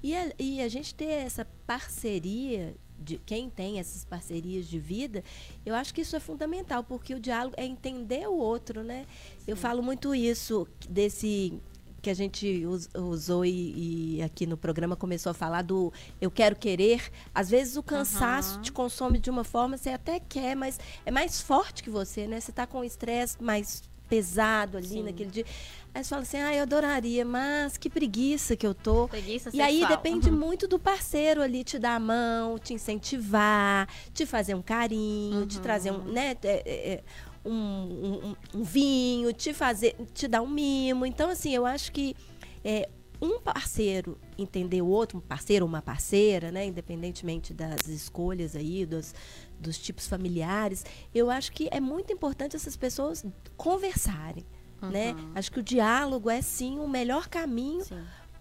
[0.02, 5.22] E a, e a gente ter essa parceria, de quem tem essas parcerias de vida,
[5.66, 9.06] eu acho que isso é fundamental, porque o diálogo é entender o outro, né?
[9.46, 11.60] Eu falo muito isso, desse
[12.00, 16.32] que a gente us- usou e, e aqui no programa começou a falar do eu
[16.32, 17.10] quero querer.
[17.32, 18.62] Às vezes o cansaço Aham.
[18.62, 22.40] te consome de uma forma, você até quer, mas é mais forte que você, né?
[22.40, 25.02] Você está com o estresse mais pesado ali Sim.
[25.04, 25.46] naquele dia.
[25.94, 29.08] Aí você fala assim, ah, eu adoraria, mas que preguiça que eu tô.
[29.08, 29.96] Preguiça E aí sexual.
[29.96, 30.38] depende Uhum.
[30.38, 35.60] muito do parceiro ali te dar a mão, te incentivar, te fazer um carinho, te
[35.60, 37.02] trazer um, né, é, é, é,
[37.44, 41.04] um, um- um- um vinho, te fazer, te dar um mimo.
[41.04, 42.16] Então, assim, eu acho que
[42.64, 42.88] é,
[43.20, 48.86] um parceiro entender o outro, um parceiro ou uma parceira, né, independentemente das escolhas aí,
[48.86, 49.14] dos,
[49.60, 53.24] dos tipos familiares, eu acho que é muito importante essas pessoas
[53.58, 54.44] conversarem.
[54.90, 55.14] Né?
[55.34, 57.84] Acho que o diálogo é sim o melhor caminho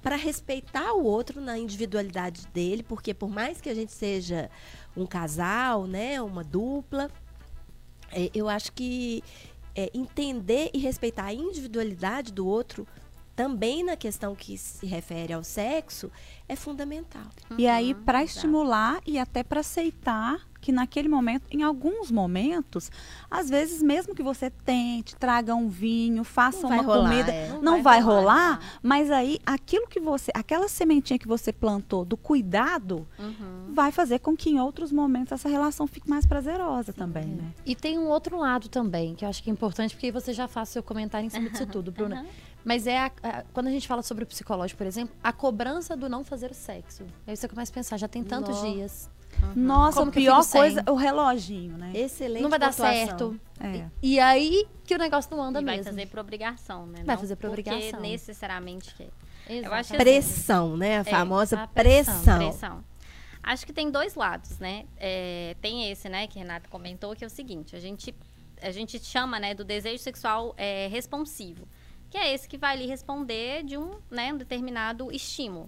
[0.01, 4.49] para respeitar o outro na individualidade dele, porque por mais que a gente seja
[4.97, 7.09] um casal, né, uma dupla,
[8.11, 9.23] é, eu acho que
[9.75, 12.87] é, entender e respeitar a individualidade do outro
[13.35, 16.11] também na questão que se refere ao sexo
[16.47, 17.25] é fundamental.
[17.57, 22.91] E aí, Uhum, para estimular e até para aceitar que naquele momento, em alguns momentos,
[23.30, 27.49] às vezes, mesmo que você tente, traga um vinho, faça Não uma rolar, comida, é.
[27.49, 28.22] não, Não vai, vai rolar,
[28.53, 33.74] rolar, mas aí aquilo que você, aquela sementinha que você plantou do cuidado, Uhum.
[33.74, 37.51] vai fazer com que em outros momentos essa relação fique mais prazerosa também, né?
[37.66, 40.32] E tem um outro lado também, que eu acho que é importante, porque aí você
[40.34, 42.26] já faz seu comentário em cima disso tudo, Bruna.
[42.64, 45.97] Mas é a- a- quando a gente fala sobre o psicológico, por exemplo, a cobrança
[45.97, 47.03] do não fazer o sexo.
[47.26, 49.09] Aí você começa a pensar, já tem tantos dias.
[49.55, 51.91] Nossa, Como a que pior coisa é o reloginho, né?
[51.93, 52.93] Excelente não vai dar pontuação.
[53.07, 53.39] certo.
[53.59, 53.86] É.
[54.01, 55.91] E aí que o negócio não anda E vai mesmo.
[55.91, 57.03] fazer por obrigação, né?
[57.03, 57.99] Vai Não fazer por porque obrigação.
[58.01, 59.09] necessariamente quer.
[59.49, 59.65] Exatamente.
[59.65, 60.97] Eu acho que Pressão, né?
[60.97, 62.38] A É, famosa a pressão, pressão.
[62.38, 62.84] Pressão.
[63.43, 64.86] Acho que tem dois lados, né?
[64.97, 68.13] É, tem esse, né, que Renata comentou, que é o seguinte: a gente,
[68.61, 71.67] a gente chama, né, do desejo sexual é, responsivo,
[72.09, 75.67] que é esse que vai lhe responder de um, né, um determinado estímulo.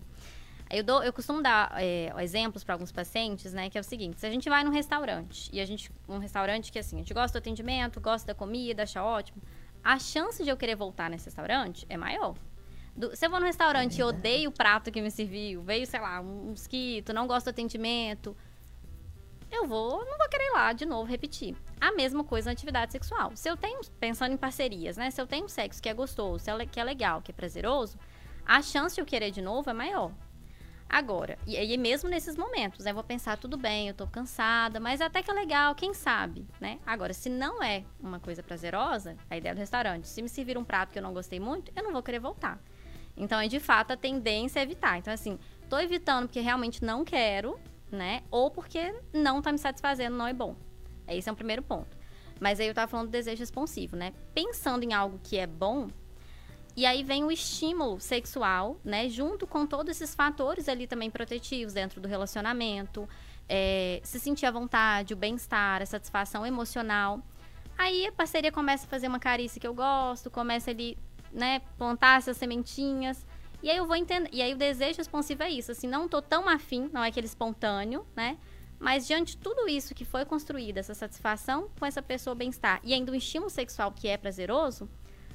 [0.76, 4.20] Eu, dou, eu costumo dar é, exemplos para alguns pacientes, né, que é o seguinte:
[4.20, 7.14] se a gente vai num restaurante e a gente, um restaurante que assim, a gente
[7.14, 9.42] gosta do atendimento, gosta da comida, acha ótimo,
[9.84, 12.36] a chance de eu querer voltar nesse restaurante é maior.
[12.96, 16.00] Do- se eu vou num restaurante e odeio o prato que me serviu, veio, sei
[16.00, 18.36] lá, um mosquito, não gosto do atendimento,
[19.52, 21.56] eu vou, não vou querer ir lá de novo repetir.
[21.80, 23.32] A mesma coisa na atividade sexual.
[23.36, 25.12] Se eu tenho, pensando em parcerias, né?
[25.12, 27.98] Se eu tenho um sexo que é gostoso, é que é legal, que é prazeroso,
[28.46, 30.12] a chance de eu querer de novo é maior.
[30.94, 32.92] Agora, e aí mesmo nesses momentos, né?
[32.92, 36.46] Eu vou pensar, tudo bem, eu tô cansada, mas até que é legal, quem sabe,
[36.62, 36.78] né?
[36.86, 40.64] Agora, se não é uma coisa prazerosa, a ideia do restaurante, se me servir um
[40.64, 42.62] prato que eu não gostei muito, eu não vou querer voltar.
[43.18, 45.00] Então, é de fato a tendência é evitar.
[45.00, 47.60] Então, assim, tô evitando porque realmente não quero,
[47.92, 48.22] né?
[48.30, 50.56] Ou porque não tá me satisfazendo, não é bom.
[51.08, 51.98] Esse é o primeiro ponto.
[52.40, 54.14] Mas aí eu tava falando do desejo responsivo, né?
[54.36, 55.88] Pensando em algo que é bom,
[56.76, 59.08] e aí vem o estímulo sexual, né?
[59.10, 63.08] Junto com todos esses fatores ali também protetivos dentro do relacionamento.
[63.48, 67.22] é, se sentir à vontade, o bem-estar, a satisfação emocional.
[67.78, 70.98] Aí a parceria começa a fazer uma carícia que eu gosto, começa ali,
[71.32, 73.26] né, plantar essas sementinhas.
[73.62, 74.30] E aí eu vou entender.
[74.32, 77.28] E aí o desejo responsivo é isso, assim, não tô tão afim, não é aquele
[77.28, 78.38] espontâneo, né?
[78.80, 82.94] Mas diante de tudo isso que foi construído, essa satisfação com essa pessoa bem-estar e
[82.94, 84.90] ainda um estímulo sexual que é prazeroso,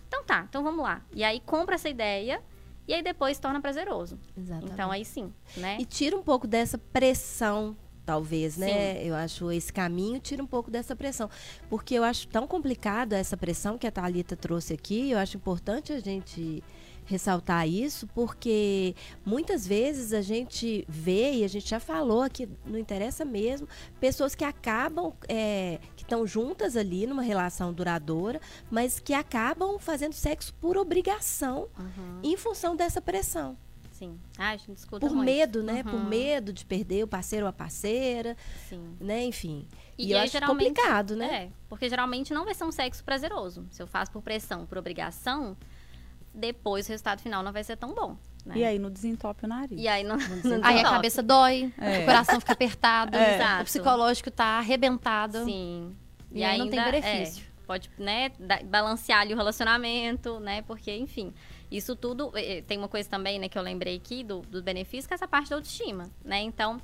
[0.09, 1.03] então tá, então vamos lá.
[1.15, 2.43] E aí compra essa ideia
[2.89, 4.19] e aí depois torna prazeroso.
[4.37, 4.73] Exatamente.
[4.73, 5.77] Então aí sim, né?
[5.79, 9.05] E tira um pouco dessa pressão, talvez, né?
[9.05, 11.29] Eu acho esse caminho tira um pouco dessa pressão.
[11.69, 15.11] Porque eu acho tão complicado essa pressão que a Thalita trouxe aqui.
[15.11, 16.65] Eu acho importante a gente
[17.05, 18.95] ressaltar isso, porque
[19.25, 23.67] muitas vezes a gente vê, e a gente já falou aqui, não interessa mesmo,
[23.99, 25.79] pessoas que acabam, é,
[26.09, 28.41] estão juntas ali numa relação duradoura,
[28.71, 33.57] mas que acabam fazendo sexo por obrigação Uhum, em função dessa pressão.
[33.93, 34.19] sim.
[34.39, 35.27] Ah, a gente discuta Por muito.
[35.27, 35.83] medo, né?
[35.83, 38.37] Por Uhum, medo de perder o parceiro ou a parceira,
[38.69, 38.97] Sim.
[39.01, 39.25] né?
[39.25, 39.67] Enfim.
[39.99, 41.45] E, E eu aí, acho geralmente- complicado, né?
[41.45, 43.67] É, porque geralmente não vai ser um sexo prazeroso.
[43.71, 45.57] Se eu faço por pressão, por obrigação,
[46.33, 48.17] depois o resultado final não vai ser tão bom.
[48.49, 48.59] Né?
[48.59, 49.79] E aí não desentope o nariz.
[49.79, 52.01] E aí não, não Aí a cabeça dói, É.
[52.01, 53.61] o coração fica apertado, É.
[53.61, 55.45] o psicológico tá arrebentado.
[55.45, 55.95] Sim.
[56.33, 57.45] E aí não tem ainda, benefício.
[57.45, 58.31] é, pode, né,
[58.65, 60.63] balancear ali o relacionamento, né?
[60.63, 61.33] Porque, enfim,
[61.71, 62.33] isso tudo.
[62.67, 65.29] Tem uma coisa também, né, que eu lembrei aqui do, do benefício, que é essa
[65.29, 66.41] parte da autoestima, né?
[66.41, 66.81] Então,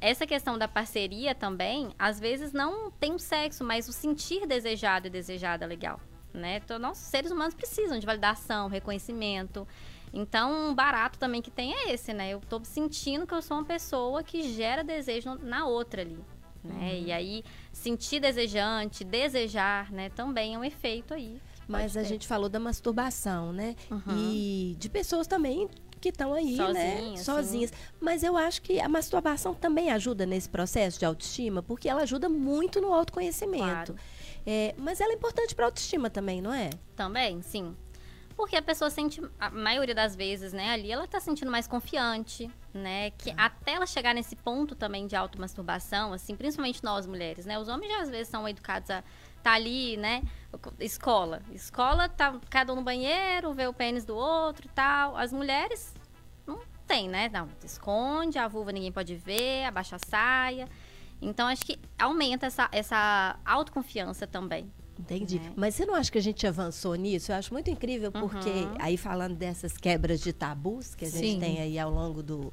[0.00, 5.08] essa questão da parceria também, às vezes não tem o sexo, mas o sentir desejado
[5.08, 6.00] e desejada é legal,
[6.32, 6.60] né?
[6.64, 9.66] Então, nós, seres humanos precisam de validação, reconhecimento.
[10.12, 12.30] Então, um barato também que tem é esse, né?
[12.30, 16.18] Eu tô sentindo que eu sou uma pessoa que gera desejo na outra ali,
[16.64, 17.00] né?
[17.00, 20.10] E aí, sentir desejante, desejar, né?
[20.10, 21.40] Também é um efeito aí.
[21.66, 22.08] Mas a ter.
[22.08, 23.76] gente falou da masturbação, né?
[23.90, 24.16] Uhum.
[24.16, 25.68] E de pessoas também
[26.00, 26.64] que estão aí, né?
[26.64, 27.72] Sozinhas, Sozinhas.
[28.00, 32.28] Mas eu acho que a masturbação também ajuda nesse processo de autoestima, porque ela ajuda
[32.28, 33.92] muito no autoconhecimento.
[33.92, 33.96] Claro.
[34.46, 36.70] É, mas ela é importante para autoestima também, não é?
[36.96, 37.76] Também, sim.
[38.38, 42.48] Porque a pessoa sente, a maioria das vezes, né, ali ela tá sentindo mais confiante,
[42.72, 43.10] né?
[43.10, 47.58] Que até ela chegar nesse ponto também de automasturbação, assim, principalmente nós mulheres, né?
[47.58, 49.02] Os homens já às vezes são educados a
[49.42, 50.22] tá ali, né?
[50.78, 51.42] Escola.
[51.50, 55.16] Escola, tá cada um no banheiro, vê o pênis do outro e tal.
[55.16, 55.92] As mulheres
[56.86, 57.28] tem, né?
[57.28, 60.68] Não, esconde, a vulva ninguém pode ver, abaixa a saia.
[61.20, 64.72] Então, acho que aumenta essa, essa autoconfiança também.
[64.98, 65.38] Entendi.
[65.38, 65.52] né?
[65.56, 67.30] Mas você não acha que a gente avançou nisso?
[67.32, 68.74] Eu acho muito incrível, porque Uhum.
[68.78, 71.38] aí falando dessas quebras de tabus que a gente Sim.
[71.40, 72.52] tem aí ao longo do,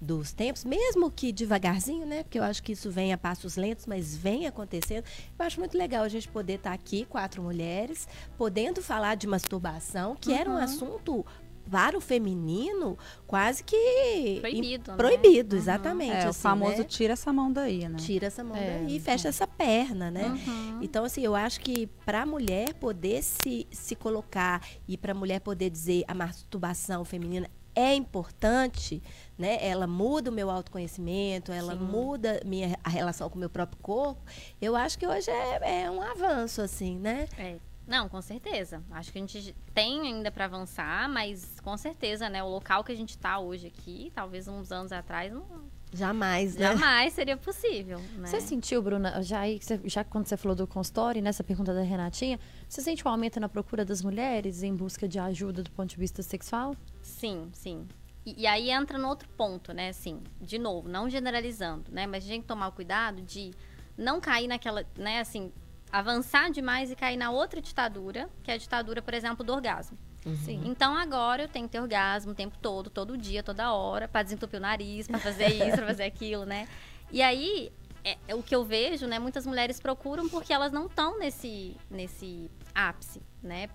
[0.00, 2.22] dos tempos, mesmo que devagarzinho, né?
[2.22, 5.04] Porque eu acho que isso vem a passos lentos, mas vem acontecendo.
[5.38, 8.06] Eu acho muito legal a gente poder estar aqui, quatro mulheres,
[8.36, 11.24] podendo falar de masturbação, que era um assunto
[11.70, 12.96] para o feminino
[13.26, 14.96] quase que Proibido, né?
[14.96, 15.62] proibido, Uhum.
[15.62, 16.12] exatamente.
[16.12, 16.84] É, o assim, famoso né?
[16.84, 17.96] tira essa mão daí, né?
[17.98, 20.26] tira essa mão É, daí e fecha essa perna, né?
[20.46, 20.78] Uhum.
[20.82, 25.14] Então, assim, eu acho que para a mulher poder se, se colocar e para a
[25.14, 29.02] mulher poder dizer a masturbação feminina é importante,
[29.36, 29.58] né?
[29.60, 31.80] Ela muda o meu autoconhecimento, ela Sim.
[31.84, 34.22] muda minha, a relação com o meu próprio corpo.
[34.62, 37.28] Eu acho que hoje é, é um avanço, assim, né?
[37.36, 37.56] É.
[37.86, 38.82] Não, com certeza.
[38.90, 42.42] Acho que a gente tem ainda para avançar, mas com certeza, né?
[42.42, 45.46] O local que a gente tá hoje aqui, talvez uns anos atrás, não,
[45.92, 46.72] Jamais, né?
[46.72, 48.28] jamais seria possível, né?
[48.28, 52.40] Você sentiu, Bruna, já, aí, já quando você falou do consultório, nessa pergunta da Renatinha,
[52.68, 55.96] você sente um aumento na procura das mulheres em busca de ajuda do ponto de
[55.96, 56.74] vista sexual?
[57.00, 57.86] Sim, sim.
[58.26, 59.90] E, e aí entra no outro ponto, né?
[59.90, 62.06] Assim, de novo, não generalizando, né?
[62.06, 63.52] Mas a gente tem que tomar o cuidado de
[63.96, 65.20] não cair naquela, né?
[65.20, 65.52] Assim,
[65.90, 69.96] avançar demais e cair na outra ditadura, que é a ditadura, por exemplo, do orgasmo.
[70.44, 70.60] Sim.
[70.64, 74.22] Então agora eu tenho que ter orgasmo o tempo todo, todo dia, toda hora, pra
[74.22, 76.66] desentupir o nariz, pra fazer isso, pra fazer aquilo, né?
[77.12, 77.72] E aí,
[78.02, 79.18] é, é o que eu vejo, né?
[79.18, 83.68] Muitas mulheres procuram porque elas não estão nesse, nesse ápice, né?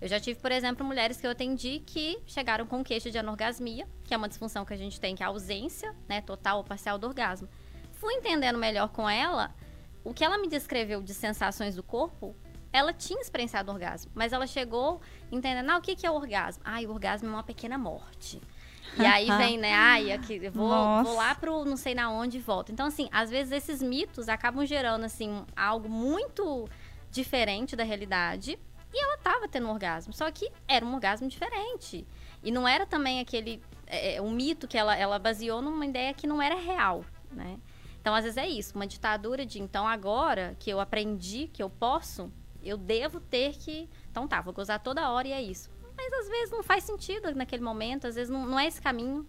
[0.00, 3.86] Eu já tive, por exemplo, mulheres que eu atendi que chegaram com queixa de anorgasmia,
[4.04, 6.64] que é uma disfunção que a gente tem, que é a ausência, né, total ou
[6.64, 7.48] parcial do orgasmo.
[7.92, 9.52] Fui entendendo melhor com ela,
[10.08, 12.34] o que ela me descreveu de sensações do corpo,
[12.72, 16.62] ela tinha experienciado orgasmo, mas ela chegou entendendo, ah, o que, que é orgasmo?
[16.64, 18.40] Ai, o orgasmo é uma pequena morte.
[18.98, 19.74] E aí vem, né?
[19.74, 21.10] Ai, aqui, vou, Nossa.
[21.10, 22.72] vou lá pro não sei na onde e volto.
[22.72, 26.66] Então, assim, às vezes esses mitos acabam gerando, assim, algo muito
[27.10, 28.58] diferente da realidade.
[28.92, 30.14] E ela tava tendo um orgasmo.
[30.14, 32.06] Só que era um orgasmo diferente.
[32.42, 33.62] E não era também aquele.
[33.86, 37.58] É, é, um mito que ela, ela baseou numa ideia que não era real, né?
[38.08, 41.68] Então, às vezes é isso, uma ditadura de então agora que eu aprendi que eu
[41.68, 42.32] posso,
[42.64, 43.86] eu devo ter que.
[44.10, 45.68] Então tá, vou gozar toda hora e é isso.
[45.94, 49.26] Mas às vezes não faz sentido naquele momento, às vezes não, não é esse caminho.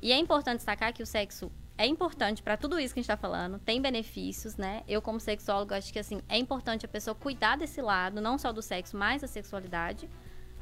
[0.00, 3.10] E é importante destacar que o sexo é importante para tudo isso que a gente
[3.10, 4.84] está falando, tem benefícios, né?
[4.86, 8.52] Eu, como sexóloga, acho que assim, é importante a pessoa cuidar desse lado, não só
[8.52, 10.08] do sexo, mas da sexualidade.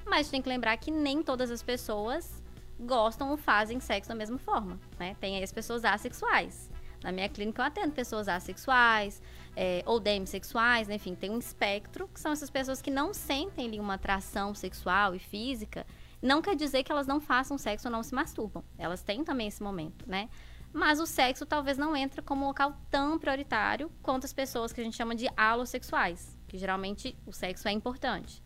[0.07, 2.43] Mas tem que lembrar que nem todas as pessoas
[2.81, 5.15] gostam ou fazem sexo da mesma forma, né?
[5.21, 6.72] Tem aí as pessoas assexuais.
[7.03, 9.21] Na minha clínica eu atendo pessoas assexuais,
[9.57, 10.95] é, ou demissexuais, né?
[10.95, 15.15] enfim, tem um espectro, que são essas pessoas que não sentem ali uma atração sexual
[15.15, 15.87] e física.
[16.21, 18.63] Não quer dizer que elas não façam sexo ou não se masturbam.
[18.79, 20.29] Elas têm também esse momento, né?
[20.73, 24.81] Mas o sexo talvez não entre como um local tão prioritário quanto as pessoas que
[24.81, 28.43] a gente chama de alossexuais, que geralmente o sexo é importante.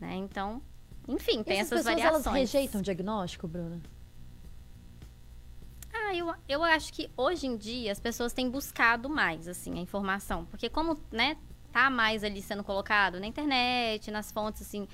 [0.00, 0.16] Né?
[0.16, 0.60] Então,
[1.06, 2.26] enfim, tem Essas essas, pessoas, variações.
[2.26, 3.80] elas rejeitam o diagnóstico, Bruna?
[6.12, 9.80] Ah, eu, eu acho que hoje em dia as pessoas têm buscado mais, assim, a
[9.80, 10.44] informação.
[10.44, 11.38] Porque como, né,
[11.72, 14.86] tá mais ali sendo colocado na internet, nas fontes, assim,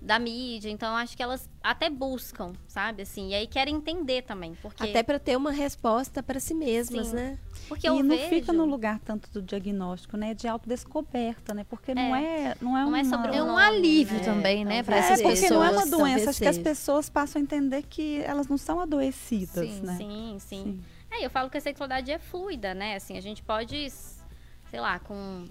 [0.00, 0.70] da mídia.
[0.70, 3.28] Então, acho que elas até buscam, sabe, assim.
[3.30, 4.54] E aí querem entender também.
[4.62, 7.16] Porque, Até para ter uma resposta para si mesmas, Sim.
[7.16, 7.38] né?
[7.68, 8.28] porque e eu não vejo...
[8.30, 10.32] fica no lugar tanto do diagnóstico, né?
[10.34, 11.64] De autodescoberta, né?
[11.68, 14.24] Porque não é, não é, Não é uma- sobre É um nome, alívio né?
[14.24, 15.50] também, né, pra Talvez É, essas porque pessoas.
[15.60, 16.30] não é uma doença.
[16.30, 19.96] Acho que as pessoas passam a entender que elas não são adoecidas, Sim, né?
[19.98, 20.80] Sim, sim.
[21.10, 22.94] É, eu falo que a sexualidade é fluida, né?
[22.96, 25.44] Assim, a gente pode, sei lá, com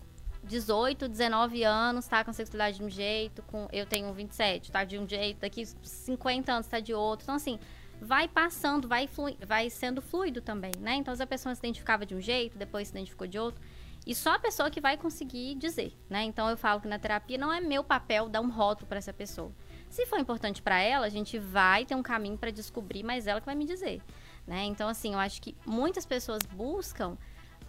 [0.44, 4.98] 18, 19 anos, tá com sexualidade de um jeito, com eu tenho 27, tá de
[4.98, 7.24] um jeito, daqui 50 anos tá de outro.
[7.26, 7.60] Então, assim,
[8.02, 10.96] vai passando, vai, flui, vai sendo fluido também, né?
[10.96, 13.62] Então, se a pessoa se identificava de um jeito, depois se identificou de outro.
[14.08, 16.24] E só a pessoa que vai conseguir dizer, né?
[16.24, 19.14] Então, eu falo que na terapia não é meu papel dar um rótulo para essa
[19.14, 19.52] pessoa.
[19.90, 23.40] Se for importante para ela, a gente vai ter um caminho para descobrir, mas ela
[23.40, 24.02] que vai me dizer.
[24.48, 24.64] Né?
[24.64, 27.18] Então, assim, eu acho que muitas pessoas buscam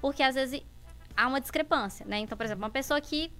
[0.00, 0.62] porque às vezes
[1.16, 2.18] há uma discrepância, né?
[2.18, 3.32] Então, por exemplo, uma pessoa que,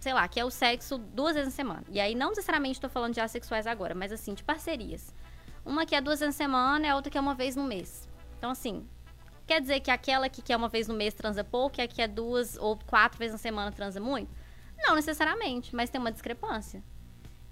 [0.00, 1.84] sei lá, quer o sexo duas vezes na semana.
[1.90, 5.14] E aí, não necessariamente estou falando de assexuais agora, mas assim, de parcerias.
[5.64, 7.64] Uma que é duas vezes na semana e a outra que é uma vez no
[7.64, 8.08] mês.
[8.38, 8.86] Então, assim,
[9.46, 12.02] quer dizer que aquela que quer uma vez no mês transa pouco e a que
[12.02, 14.30] é duas ou quatro vezes na semana transa muito?
[14.78, 16.82] Não necessariamente, mas tem uma discrepância.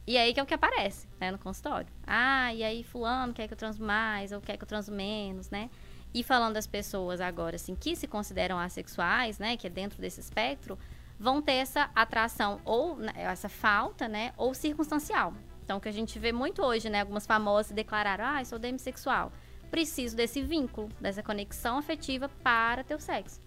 [0.06, 1.86] E aí que é o que aparece, né, no consultório.
[2.06, 5.48] Ah, e aí fulano quer que eu transo mais ou quer que eu transo menos,
[5.48, 5.70] né?
[6.14, 10.20] E falando das pessoas agora, assim, que se consideram assexuais, né, que é dentro desse
[10.20, 10.78] espectro,
[11.18, 15.32] vão ter essa atração ou né, essa falta, né, ou circunstancial.
[15.64, 18.58] Então, o que a gente vê muito hoje, né, algumas famosas declararam, ah, eu sou
[18.58, 19.32] demissexual.
[19.70, 23.40] preciso desse vínculo, dessa conexão afetiva para ter o sexo.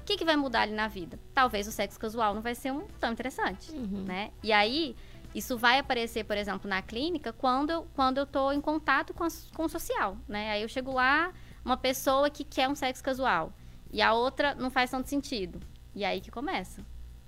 [0.00, 1.18] O que, que vai mudar ali na vida?
[1.34, 3.72] Talvez o sexo casual não vai ser um tão interessante,
[4.06, 4.30] né?
[4.44, 4.94] E aí,
[5.34, 9.24] isso vai aparecer, por exemplo, na clínica quando eu, quando eu tô em contato com,
[9.24, 10.52] as- com o social, né?
[10.52, 11.32] Aí eu chego lá,
[11.64, 13.52] uma pessoa que quer um sexo casual
[13.92, 15.60] e a outra não faz tanto sentido.
[15.94, 16.82] E aí que começa.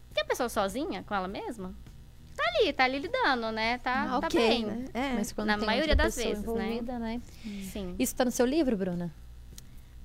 [0.08, 1.74] Porque a pessoa sozinha, com ela mesma,
[2.36, 3.78] tá ali, tá ali lidando, né?
[3.78, 4.64] Tá, Ah, tá ok, bem.
[4.66, 4.84] né?
[4.94, 5.12] É.
[5.14, 6.80] Mas quando Na tem maioria outra das vezes, né?
[6.98, 7.20] né?
[7.72, 7.94] Sim.
[7.98, 9.12] Isso tá no seu livro, Bruna?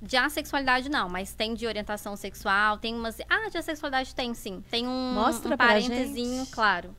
[0.01, 3.17] De assexualidade não, mas tem de orientação sexual, tem umas.
[3.29, 4.63] Ah, de assexualidade tem sim.
[4.71, 6.51] Tem um, Mostra um parentezinho, gente.
[6.51, 6.95] claro.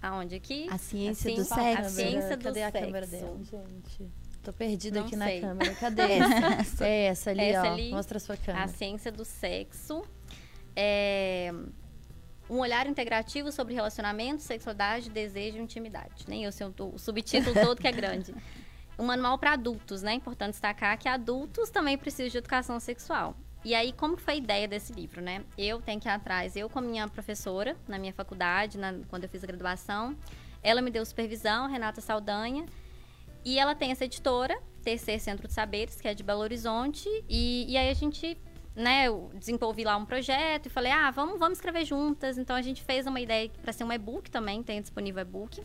[0.00, 0.66] Aonde aqui?
[0.70, 1.90] A ciência Assim, do a sexo.
[1.96, 2.86] ciência do Cadê a sexo.
[2.86, 4.10] câmera dela, gente?
[4.44, 5.40] Tô perdida Não aqui sei.
[5.40, 5.74] na câmera.
[5.74, 6.02] Cadê?
[6.60, 6.86] essa?
[6.86, 7.72] É essa ali, Essa ó.
[7.72, 7.90] ali.
[7.90, 8.64] Mostra a sua câmera.
[8.64, 10.04] A ciência do sexo.
[10.76, 11.52] É
[12.50, 16.24] um olhar integrativo sobre relacionamento, sexualidade, desejo e intimidade.
[16.28, 18.34] Nem eu sei o subtítulo todo que é grande.
[18.96, 20.14] Um manual para adultos, né?
[20.14, 23.34] Importante destacar que adultos também precisam de educação sexual.
[23.64, 25.42] E aí, como foi a ideia desse livro, né?
[25.58, 29.24] Eu tenho que ir atrás, eu com a minha professora, na minha faculdade, na- quando
[29.24, 30.16] eu fiz a graduação,
[30.62, 32.66] ela me deu supervisão, Renata Saldanha,
[33.44, 37.08] e ela tem essa editora, TC Centro de Saberes, que é de Belo Horizonte.
[37.28, 38.36] E, e aí a gente,
[38.74, 42.38] né, eu desenvolvi lá um projeto e falei, ah, vamos, vamos escrever juntas.
[42.38, 45.62] Então a gente fez uma ideia para ser um e-book também, tem disponível e-book,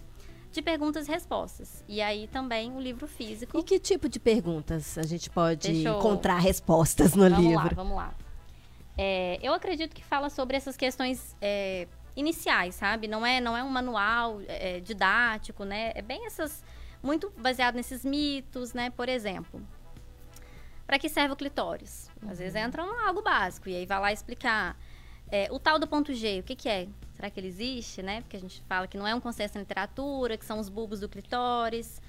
[0.51, 1.84] de perguntas e respostas.
[1.88, 3.57] E aí também o livro físico.
[3.57, 7.55] E que tipo de perguntas a gente pode eu- encontrar respostas no vamos livro?
[7.63, 8.13] lá, vamos lá.
[8.97, 13.07] É, eu acredito que fala sobre essas questões é, iniciais, sabe?
[13.07, 15.91] Não é, não é um manual é, didático, né?
[15.95, 16.61] É bem essas.
[17.02, 18.89] Muito baseado nesses mitos, né?
[18.89, 19.62] Por exemplo.
[20.86, 22.10] Para que serve o clitóris?
[22.28, 24.78] Às vezes entra em algo básico e aí vai lá explicar.
[25.32, 26.88] É, o tal do ponto G, o que, que é?
[27.14, 28.22] Será que ele existe, né?
[28.22, 31.00] Porque a gente fala que não é um consenso na literatura, que são os bulbos
[31.00, 32.02] do clitóris.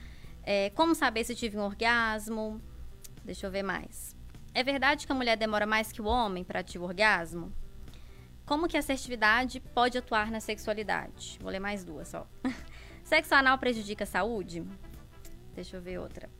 [0.43, 2.61] É, como saber se tive um orgasmo?
[3.24, 4.16] Deixa eu ver mais.
[4.55, 7.53] É verdade que a mulher demora mais que o homem para atingir o orgasmo?
[8.47, 11.38] Como que a assertividade pode atuar na sexualidade?
[11.41, 12.26] Vou ler mais duas só.
[13.11, 14.62] Sexo anal prejudica a saúde?
[15.52, 16.30] Deixa eu ver outra.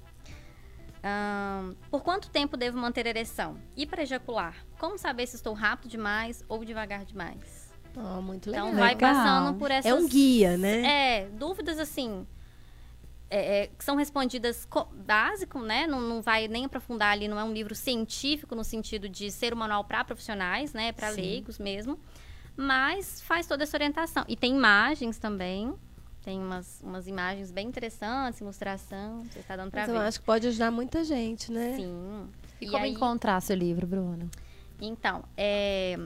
[1.03, 3.57] Ahn, por quanto tempo devo manter ereção?
[3.77, 4.55] E para ejacular?
[4.79, 7.73] Como saber se estou rápido demais ou devagar demais?
[7.97, 8.69] Oh, muito legal.
[8.69, 9.13] Então vai Legal.
[9.13, 10.87] passando por essas É um guia, né?
[11.25, 12.25] é, dúvidas assim.
[13.29, 15.89] é, é, que são respondidas co- básico, né?
[15.89, 19.53] Não, não vai nem aprofundar ali, não é um livro científico no sentido de ser
[19.53, 20.93] um manual para profissionais, né?
[20.93, 21.99] Para leigos mesmo.
[22.57, 24.25] Mas faz toda essa orientação.
[24.29, 25.75] E tem imagens também.
[26.23, 29.25] Tem umas, umas imagens bem interessantes, ilustração.
[29.25, 29.93] Você está dando para ver.
[29.93, 31.77] eu acho que pode ajudar muita gente, né?
[31.77, 32.29] Sim.
[32.61, 34.31] E, como encontrar seu livro, Bruno?
[34.79, 35.99] Então, é,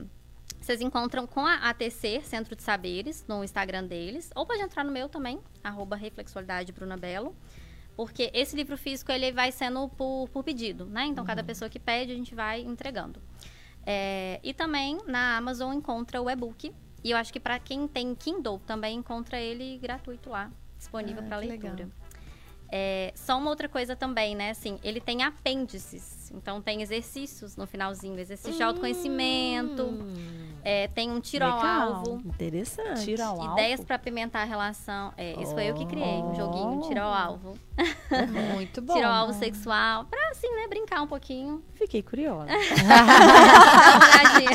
[0.61, 4.31] vocês encontram com a ATC, Centro de Saberes, no Instagram deles.
[4.35, 7.35] Ou pode entrar no meu também, arroba Reflexualidade Bruna Belo.
[7.95, 11.05] Porque esse livro físico, ele vai sendo por, por pedido, né?
[11.05, 13.21] Então, cada pessoa que pede, a gente vai entregando.
[13.85, 16.73] É, e também, na Amazon, encontra o e-book.
[17.05, 21.27] E eu acho que para quem tem Kindle, também encontra ele gratuito lá, disponível Ah,
[21.27, 21.87] para leitura.
[22.67, 24.49] É, só uma outra coisa também, né?
[24.49, 26.24] Assim, ele tem apêndices.
[26.33, 28.17] Então, tem exercícios no finalzinho.
[28.19, 29.99] Exercício de autoconhecimento.
[30.63, 31.93] é, tem um tiro ao Legal.
[31.95, 32.21] alvo.
[32.25, 33.03] Interessante.
[33.05, 35.13] Tira ao Ideias para apimentar a relação.
[35.17, 37.57] É, isso foi eu que criei, um joguinho, tiro ao alvo.
[38.55, 38.93] Muito bom.
[38.93, 40.05] Tiro ao alvo sexual.
[40.05, 41.63] Pra, assim, né, brincar um pouquinho.
[41.75, 42.47] Fiquei curiosa.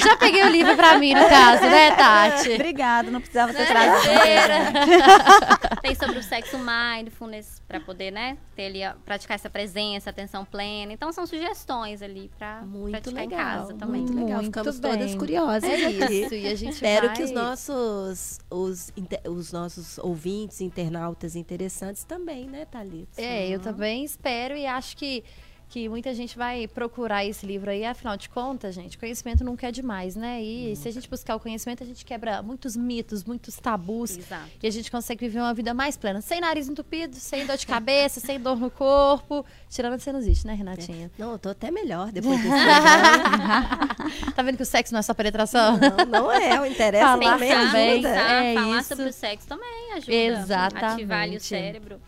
[0.02, 2.50] Já peguei o livro pra mim, no caso, né, Tati?
[2.54, 4.14] Obrigada, não precisava ter trazido.
[5.82, 10.44] Tem sobre o sexo mindfulness para poder, né, ter ali, a- praticar essa presença, atenção
[10.44, 10.92] plena.
[10.92, 11.50] Então são sugestões
[12.02, 13.38] ali para Muito praticar legal.
[13.38, 14.00] em casa também.
[14.02, 14.42] Muito legal.
[14.42, 14.90] Muito Ficamos bem.
[14.92, 15.70] todas curiosas.
[15.70, 17.16] É isso, e a gente Espero vai...
[17.16, 18.92] que os nossos, os,
[19.28, 23.20] os nossos ouvintes, internautas interessantes também, né, Thalita?
[23.20, 25.22] É, eu também espero e acho que,
[25.70, 27.84] que muita gente vai procurar esse livro aí.
[27.84, 30.42] Afinal de contas, gente, conhecimento nunca é demais, né?
[30.42, 34.18] E se a gente buscar o conhecimento, a gente quebra muitos mitos, muitos tabus.
[34.18, 34.50] Exato.
[34.62, 36.20] E a gente consegue viver uma vida mais plena.
[36.20, 39.46] Sem nariz entupido, sem dor de cabeça, sem dor no corpo.
[39.68, 41.08] Tirando a sinusite, né, Renatinha?
[41.16, 42.50] Não, eu tô até melhor depois desse.
[44.34, 45.78] Tá vendo que o sexo não é só penetração?
[45.78, 47.90] não, não é, o interesse Falar também Pensar, também.
[47.92, 48.08] ajuda.
[48.08, 48.88] pensar, É falar isso.
[48.88, 50.12] sobre o sexo também ajuda.
[50.12, 50.84] Exatamente.
[50.94, 52.00] Ativar ali o cérebro.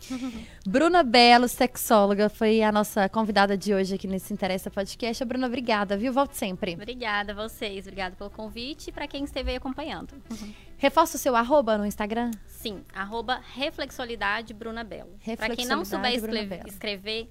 [0.65, 5.23] Bruna Belo, sexóloga, foi a nossa convidada de hoje aqui nesse Interessa Podcast.
[5.25, 6.13] Bruna, obrigada, viu?
[6.13, 6.73] Volte sempre.
[6.73, 10.13] Obrigada a vocês, obrigada pelo convite e para quem esteve aí acompanhando.
[10.77, 12.31] Reforça o seu arroba no Instagram.
[12.47, 15.17] Sim, arroba Reflexualidade Bruna Belo.
[15.37, 17.29] Para quem não souber escrever, escrever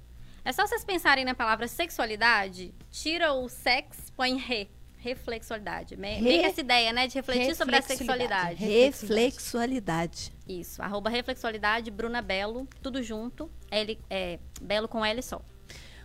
[0.46, 4.70] É só vocês pensarem na palavra sexualidade, tira o sex, põe re.
[5.00, 5.98] Reflexualidade.
[5.98, 7.08] Me- Re- Meio que essa ideia, né?
[7.08, 8.64] De refletir sobre a sexualidade.
[8.64, 10.32] Reflexualidade.
[10.48, 10.82] Isso.
[10.82, 13.50] Arroba reflexualidade, Bruna Belo, tudo junto.
[13.72, 15.42] L, é, Belo com L só.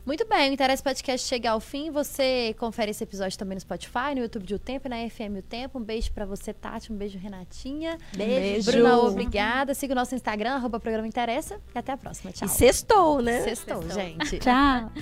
[0.06, 1.90] Muito bem, o Interesse Podcast chega ao fim.
[1.90, 5.38] Você confere esse episódio também no Spotify, no YouTube de O Tempo e na FM
[5.38, 5.78] O Tempo.
[5.78, 6.92] Um beijo pra você, Tati.
[6.92, 7.96] Um beijo, Renatinha.
[8.14, 8.70] Beijo.
[8.70, 9.72] Bruna, obrigada.
[9.72, 11.58] Siga o nosso Instagram, arroba programa Interessa.
[11.74, 12.32] E até a próxima.
[12.32, 12.46] Tchau.
[12.46, 13.40] E sextou, né?
[13.44, 14.02] Sextou, Sextou.
[14.02, 14.38] gente.
[14.40, 14.92] Tchau.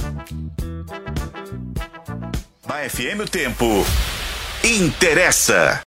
[2.68, 3.64] Na FM o tempo
[4.62, 5.80] interessa.